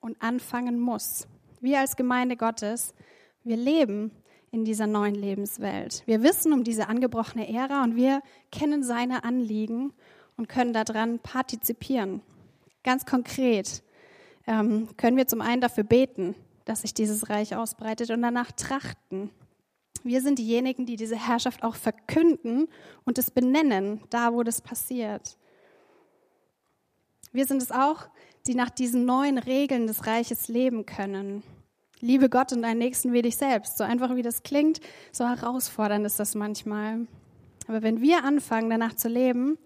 und 0.00 0.20
anfangen 0.20 0.78
muss. 0.78 1.26
Wir 1.60 1.80
als 1.80 1.96
Gemeinde 1.96 2.36
Gottes, 2.36 2.94
wir 3.44 3.56
leben 3.56 4.10
in 4.50 4.64
dieser 4.64 4.86
neuen 4.86 5.14
Lebenswelt. 5.14 6.02
Wir 6.06 6.22
wissen 6.22 6.52
um 6.52 6.64
diese 6.64 6.88
angebrochene 6.88 7.52
Ära 7.52 7.84
und 7.84 7.96
wir 7.96 8.22
kennen 8.50 8.82
seine 8.82 9.24
Anliegen 9.24 9.92
und 10.36 10.48
können 10.48 10.72
daran 10.72 11.18
partizipieren. 11.18 12.22
Ganz 12.82 13.04
konkret 13.04 13.82
ähm, 14.46 14.88
können 14.96 15.16
wir 15.16 15.26
zum 15.26 15.40
einen 15.40 15.60
dafür 15.60 15.84
beten, 15.84 16.34
dass 16.68 16.82
sich 16.82 16.94
dieses 16.94 17.30
Reich 17.30 17.56
ausbreitet 17.56 18.10
und 18.10 18.22
danach 18.22 18.52
trachten. 18.52 19.30
Wir 20.04 20.20
sind 20.20 20.38
diejenigen, 20.38 20.86
die 20.86 20.96
diese 20.96 21.16
Herrschaft 21.16 21.62
auch 21.62 21.74
verkünden 21.74 22.68
und 23.04 23.18
es 23.18 23.30
benennen, 23.30 24.02
da 24.10 24.32
wo 24.32 24.42
das 24.42 24.60
passiert. 24.60 25.36
Wir 27.32 27.46
sind 27.46 27.62
es 27.62 27.72
auch, 27.72 28.08
die 28.46 28.54
nach 28.54 28.70
diesen 28.70 29.04
neuen 29.04 29.38
Regeln 29.38 29.86
des 29.86 30.06
Reiches 30.06 30.48
leben 30.48 30.86
können. 30.86 31.42
Liebe 32.00 32.28
Gott 32.28 32.52
und 32.52 32.62
deinen 32.62 32.78
Nächsten 32.78 33.12
wie 33.12 33.22
dich 33.22 33.36
selbst. 33.36 33.76
So 33.76 33.84
einfach 33.84 34.14
wie 34.14 34.22
das 34.22 34.42
klingt, 34.42 34.80
so 35.10 35.26
herausfordernd 35.26 36.06
ist 36.06 36.20
das 36.20 36.34
manchmal. 36.34 37.06
Aber 37.66 37.82
wenn 37.82 38.00
wir 38.00 38.24
anfangen, 38.24 38.70
danach 38.70 38.94
zu 38.94 39.08
leben, 39.08 39.58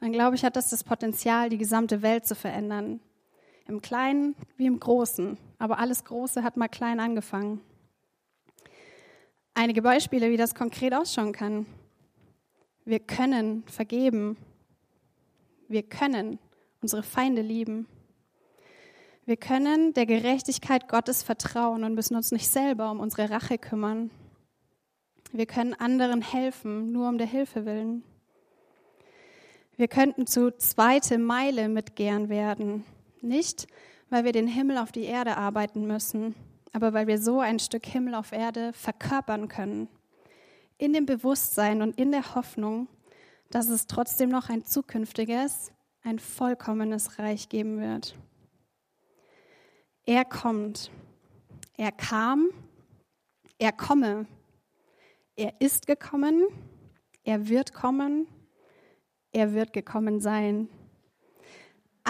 dann 0.00 0.12
glaube 0.12 0.36
ich, 0.36 0.44
hat 0.44 0.56
das 0.56 0.70
das 0.70 0.84
Potenzial, 0.84 1.48
die 1.48 1.58
gesamte 1.58 2.02
Welt 2.02 2.26
zu 2.26 2.34
verändern. 2.34 3.00
Im 3.68 3.82
Kleinen 3.82 4.34
wie 4.56 4.66
im 4.66 4.80
Großen. 4.80 5.36
Aber 5.58 5.78
alles 5.78 6.04
Große 6.04 6.42
hat 6.42 6.56
mal 6.56 6.68
klein 6.68 7.00
angefangen. 7.00 7.60
Einige 9.52 9.82
Beispiele, 9.82 10.30
wie 10.30 10.38
das 10.38 10.54
konkret 10.54 10.94
ausschauen 10.94 11.32
kann. 11.32 11.66
Wir 12.86 12.98
können 12.98 13.64
vergeben. 13.66 14.38
Wir 15.68 15.82
können 15.82 16.38
unsere 16.80 17.02
Feinde 17.02 17.42
lieben. 17.42 17.86
Wir 19.26 19.36
können 19.36 19.92
der 19.92 20.06
Gerechtigkeit 20.06 20.88
Gottes 20.88 21.22
vertrauen 21.22 21.84
und 21.84 21.94
müssen 21.94 22.16
uns 22.16 22.32
nicht 22.32 22.48
selber 22.48 22.90
um 22.90 23.00
unsere 23.00 23.28
Rache 23.28 23.58
kümmern. 23.58 24.10
Wir 25.32 25.44
können 25.44 25.74
anderen 25.74 26.22
helfen, 26.22 26.90
nur 26.90 27.06
um 27.06 27.18
der 27.18 27.26
Hilfe 27.26 27.66
willen. 27.66 28.02
Wir 29.76 29.88
könnten 29.88 30.26
zu 30.26 30.56
zweite 30.56 31.18
Meile 31.18 31.68
mit 31.68 31.94
gern 31.94 32.30
werden, 32.30 32.84
nicht, 33.22 33.66
weil 34.10 34.24
wir 34.24 34.32
den 34.32 34.48
Himmel 34.48 34.78
auf 34.78 34.92
die 34.92 35.04
Erde 35.04 35.36
arbeiten 35.36 35.86
müssen, 35.86 36.34
aber 36.72 36.92
weil 36.92 37.06
wir 37.06 37.18
so 37.18 37.40
ein 37.40 37.58
Stück 37.58 37.86
Himmel 37.86 38.14
auf 38.14 38.32
Erde 38.32 38.72
verkörpern 38.72 39.48
können. 39.48 39.88
In 40.76 40.92
dem 40.92 41.06
Bewusstsein 41.06 41.82
und 41.82 41.98
in 41.98 42.12
der 42.12 42.34
Hoffnung, 42.34 42.88
dass 43.50 43.68
es 43.68 43.86
trotzdem 43.86 44.30
noch 44.30 44.48
ein 44.48 44.64
zukünftiges, 44.64 45.72
ein 46.02 46.18
vollkommenes 46.18 47.18
Reich 47.18 47.48
geben 47.48 47.80
wird. 47.80 48.14
Er 50.06 50.24
kommt. 50.24 50.90
Er 51.76 51.92
kam. 51.92 52.48
Er 53.58 53.72
komme. 53.72 54.26
Er 55.36 55.60
ist 55.60 55.86
gekommen. 55.86 56.46
Er 57.24 57.48
wird 57.48 57.74
kommen. 57.74 58.26
Er 59.32 59.52
wird 59.52 59.72
gekommen 59.72 60.20
sein. 60.20 60.68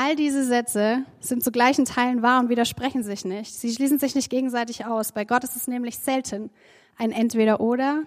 All 0.01 0.15
diese 0.15 0.45
Sätze 0.45 1.05
sind 1.19 1.43
zu 1.43 1.51
gleichen 1.51 1.85
Teilen 1.85 2.23
wahr 2.23 2.39
und 2.39 2.51
widersprechen 2.51 3.03
sich 3.03 3.25
nicht. 3.25 3.53
Sie 3.53 3.75
schließen 3.75 3.99
sich 3.99 4.15
nicht 4.15 4.31
gegenseitig 4.31 4.87
aus. 4.87 5.11
Bei 5.11 5.25
Gott 5.25 5.43
ist 5.43 5.57
es 5.57 5.67
nämlich 5.67 5.99
selten 5.99 6.51
ein 6.97 7.11
Entweder-Oder, 7.11 8.05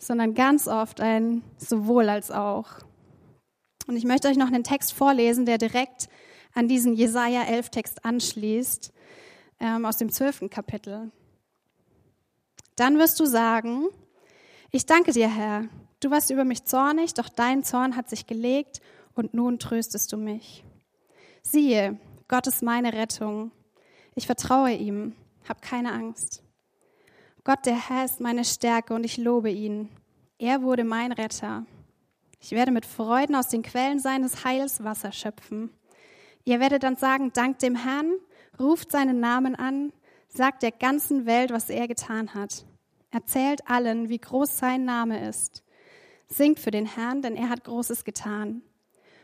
sondern 0.00 0.34
ganz 0.34 0.66
oft 0.66 1.00
ein 1.00 1.44
sowohl 1.56 2.08
als 2.08 2.32
auch. 2.32 2.80
Und 3.86 3.94
ich 3.94 4.04
möchte 4.04 4.26
euch 4.26 4.36
noch 4.36 4.48
einen 4.48 4.64
Text 4.64 4.92
vorlesen, 4.92 5.46
der 5.46 5.58
direkt 5.58 6.08
an 6.54 6.66
diesen 6.66 6.94
Jesaja 6.94 7.44
11 7.44 7.70
Text 7.70 8.04
anschließt, 8.04 8.92
ähm, 9.60 9.84
aus 9.84 9.96
dem 9.96 10.10
zwölften 10.10 10.50
Kapitel. 10.50 11.12
Dann 12.74 12.98
wirst 12.98 13.20
du 13.20 13.26
sagen, 13.26 13.84
ich 14.72 14.86
danke 14.86 15.12
dir, 15.12 15.32
Herr. 15.32 15.66
Du 16.00 16.10
warst 16.10 16.30
über 16.30 16.44
mich 16.44 16.64
zornig, 16.64 17.14
doch 17.14 17.28
dein 17.28 17.62
Zorn 17.62 17.94
hat 17.94 18.10
sich 18.10 18.26
gelegt 18.26 18.80
und 19.14 19.34
nun 19.34 19.60
tröstest 19.60 20.12
du 20.12 20.16
mich. 20.16 20.64
Siehe, 21.42 21.98
Gott 22.28 22.46
ist 22.46 22.62
meine 22.62 22.92
Rettung. 22.92 23.52
Ich 24.14 24.26
vertraue 24.26 24.72
ihm, 24.72 25.14
hab 25.48 25.62
keine 25.62 25.92
Angst. 25.92 26.42
Gott, 27.44 27.64
der 27.64 27.88
Herr, 27.88 28.04
ist 28.04 28.20
meine 28.20 28.44
Stärke 28.44 28.94
und 28.94 29.04
ich 29.04 29.16
lobe 29.16 29.50
ihn. 29.50 29.88
Er 30.38 30.62
wurde 30.62 30.84
mein 30.84 31.12
Retter. 31.12 31.64
Ich 32.40 32.52
werde 32.52 32.70
mit 32.70 32.86
Freuden 32.86 33.34
aus 33.34 33.48
den 33.48 33.62
Quellen 33.62 33.98
seines 33.98 34.44
Heils 34.44 34.84
Wasser 34.84 35.12
schöpfen. 35.12 35.70
Ihr 36.44 36.60
werdet 36.60 36.82
dann 36.82 36.96
sagen, 36.96 37.32
dank 37.32 37.58
dem 37.58 37.74
Herrn, 37.74 38.12
ruft 38.60 38.92
seinen 38.92 39.20
Namen 39.20 39.54
an, 39.54 39.92
sagt 40.28 40.62
der 40.62 40.72
ganzen 40.72 41.26
Welt, 41.26 41.50
was 41.50 41.70
er 41.70 41.88
getan 41.88 42.34
hat. 42.34 42.64
Erzählt 43.10 43.68
allen, 43.68 44.08
wie 44.08 44.18
groß 44.18 44.58
sein 44.58 44.84
Name 44.84 45.28
ist. 45.28 45.64
Singt 46.28 46.60
für 46.60 46.70
den 46.70 46.86
Herrn, 46.86 47.22
denn 47.22 47.36
er 47.36 47.48
hat 47.48 47.64
Großes 47.64 48.04
getan. 48.04 48.62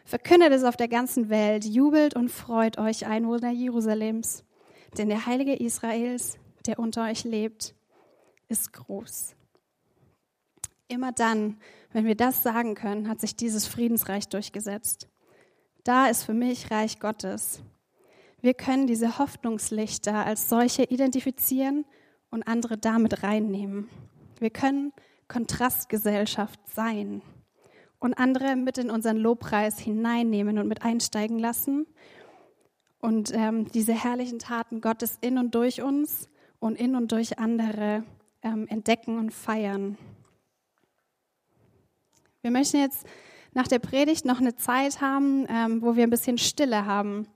Verkündet 0.04 0.52
es 0.52 0.64
auf 0.64 0.76
der 0.76 0.88
ganzen 0.88 1.30
Welt, 1.30 1.64
jubelt 1.64 2.14
und 2.14 2.28
freut 2.30 2.78
euch, 2.78 3.06
Einwohner 3.06 3.50
Jerusalems. 3.50 4.44
Denn 4.98 5.08
der 5.08 5.24
Heilige 5.24 5.54
Israels, 5.54 6.38
der 6.66 6.78
unter 6.78 7.04
euch 7.04 7.24
lebt, 7.24 7.74
ist 8.48 8.72
groß. 8.74 9.34
Immer 10.88 11.12
dann, 11.12 11.56
wenn 11.92 12.04
wir 12.04 12.14
das 12.14 12.42
sagen 12.42 12.74
können, 12.74 13.08
hat 13.08 13.20
sich 13.20 13.34
dieses 13.34 13.66
Friedensreich 13.66 14.28
durchgesetzt. 14.28 15.08
Da 15.84 16.06
ist 16.06 16.24
für 16.24 16.34
mich 16.34 16.70
Reich 16.70 17.00
Gottes. 17.00 17.62
Wir 18.42 18.52
können 18.52 18.86
diese 18.86 19.18
Hoffnungslichter 19.18 20.26
als 20.26 20.50
solche 20.50 20.84
identifizieren 20.84 21.86
und 22.30 22.46
andere 22.46 22.76
damit 22.76 23.22
reinnehmen. 23.22 23.88
Wir 24.38 24.50
können 24.50 24.92
Kontrastgesellschaft 25.28 26.60
sein 26.68 27.22
und 27.98 28.14
andere 28.14 28.56
mit 28.56 28.78
in 28.78 28.90
unseren 28.90 29.16
Lobpreis 29.16 29.78
hineinnehmen 29.78 30.58
und 30.58 30.68
mit 30.68 30.82
einsteigen 30.82 31.38
lassen 31.38 31.86
und 33.00 33.32
ähm, 33.34 33.70
diese 33.72 33.92
herrlichen 33.92 34.38
Taten 34.38 34.80
Gottes 34.80 35.18
in 35.20 35.38
und 35.38 35.54
durch 35.54 35.82
uns 35.82 36.28
und 36.58 36.76
in 36.76 36.96
und 36.96 37.12
durch 37.12 37.38
andere 37.38 38.04
ähm, 38.42 38.66
entdecken 38.68 39.18
und 39.18 39.30
feiern. 39.30 39.98
Wir 42.40 42.50
möchten 42.50 42.78
jetzt 42.78 43.06
nach 43.52 43.68
der 43.68 43.78
Predigt 43.78 44.24
noch 44.24 44.40
eine 44.40 44.56
Zeit 44.56 45.00
haben, 45.00 45.46
ähm, 45.48 45.82
wo 45.82 45.96
wir 45.96 46.04
ein 46.04 46.10
bisschen 46.10 46.38
Stille 46.38 46.86
haben. 46.86 47.28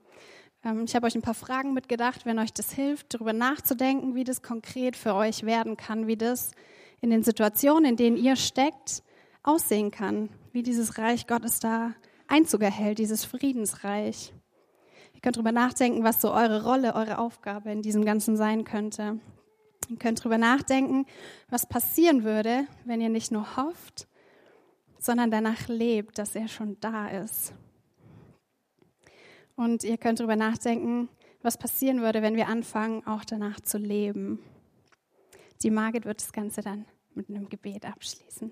Ähm, 0.63 0.85
ich 0.85 0.95
habe 0.95 1.07
euch 1.07 1.15
ein 1.15 1.21
paar 1.21 1.33
Fragen 1.33 1.73
mitgedacht, 1.73 2.25
wenn 2.25 2.39
euch 2.39 2.53
das 2.53 2.71
hilft, 2.71 3.13
darüber 3.13 3.33
nachzudenken, 3.33 4.15
wie 4.15 4.23
das 4.23 4.41
konkret 4.41 4.95
für 4.95 5.13
euch 5.13 5.43
werden 5.43 5.77
kann, 5.77 6.07
wie 6.07 6.17
das 6.17 6.51
in 7.01 7.09
den 7.09 7.23
Situationen, 7.23 7.85
in 7.85 7.95
denen 7.95 8.17
ihr 8.17 8.35
steckt, 8.35 9.03
aussehen 9.43 9.91
kann, 9.91 10.29
wie 10.51 10.63
dieses 10.63 10.97
Reich 10.97 11.27
Gottes 11.27 11.59
da 11.59 11.93
Einzug 12.27 12.61
erhält, 12.61 12.99
dieses 12.99 13.25
Friedensreich. 13.25 14.33
Ihr 15.13 15.21
könnt 15.21 15.35
darüber 15.35 15.51
nachdenken, 15.51 16.03
was 16.03 16.21
so 16.21 16.31
eure 16.31 16.63
Rolle, 16.63 16.95
eure 16.95 17.17
Aufgabe 17.17 17.71
in 17.71 17.81
diesem 17.81 18.05
Ganzen 18.05 18.37
sein 18.37 18.63
könnte. 18.63 19.19
Ihr 19.89 19.97
könnt 19.97 20.19
darüber 20.19 20.37
nachdenken, 20.37 21.05
was 21.49 21.67
passieren 21.67 22.23
würde, 22.23 22.67
wenn 22.85 23.01
ihr 23.01 23.09
nicht 23.09 23.31
nur 23.31 23.57
hofft, 23.57 24.07
sondern 24.99 25.31
danach 25.31 25.67
lebt, 25.67 26.17
dass 26.17 26.35
er 26.35 26.47
schon 26.47 26.77
da 26.79 27.07
ist. 27.07 27.53
Und 29.55 29.83
ihr 29.83 29.97
könnt 29.97 30.19
darüber 30.19 30.35
nachdenken, 30.35 31.09
was 31.41 31.57
passieren 31.57 32.01
würde, 32.01 32.21
wenn 32.21 32.35
wir 32.35 32.47
anfangen, 32.47 33.05
auch 33.05 33.25
danach 33.25 33.59
zu 33.59 33.77
leben. 33.77 34.39
Die 35.63 35.71
Margit 35.71 36.05
wird 36.05 36.21
das 36.21 36.31
Ganze 36.31 36.61
dann 36.61 36.85
mit 37.13 37.29
einem 37.29 37.49
Gebet 37.49 37.85
abschließen. 37.85 38.51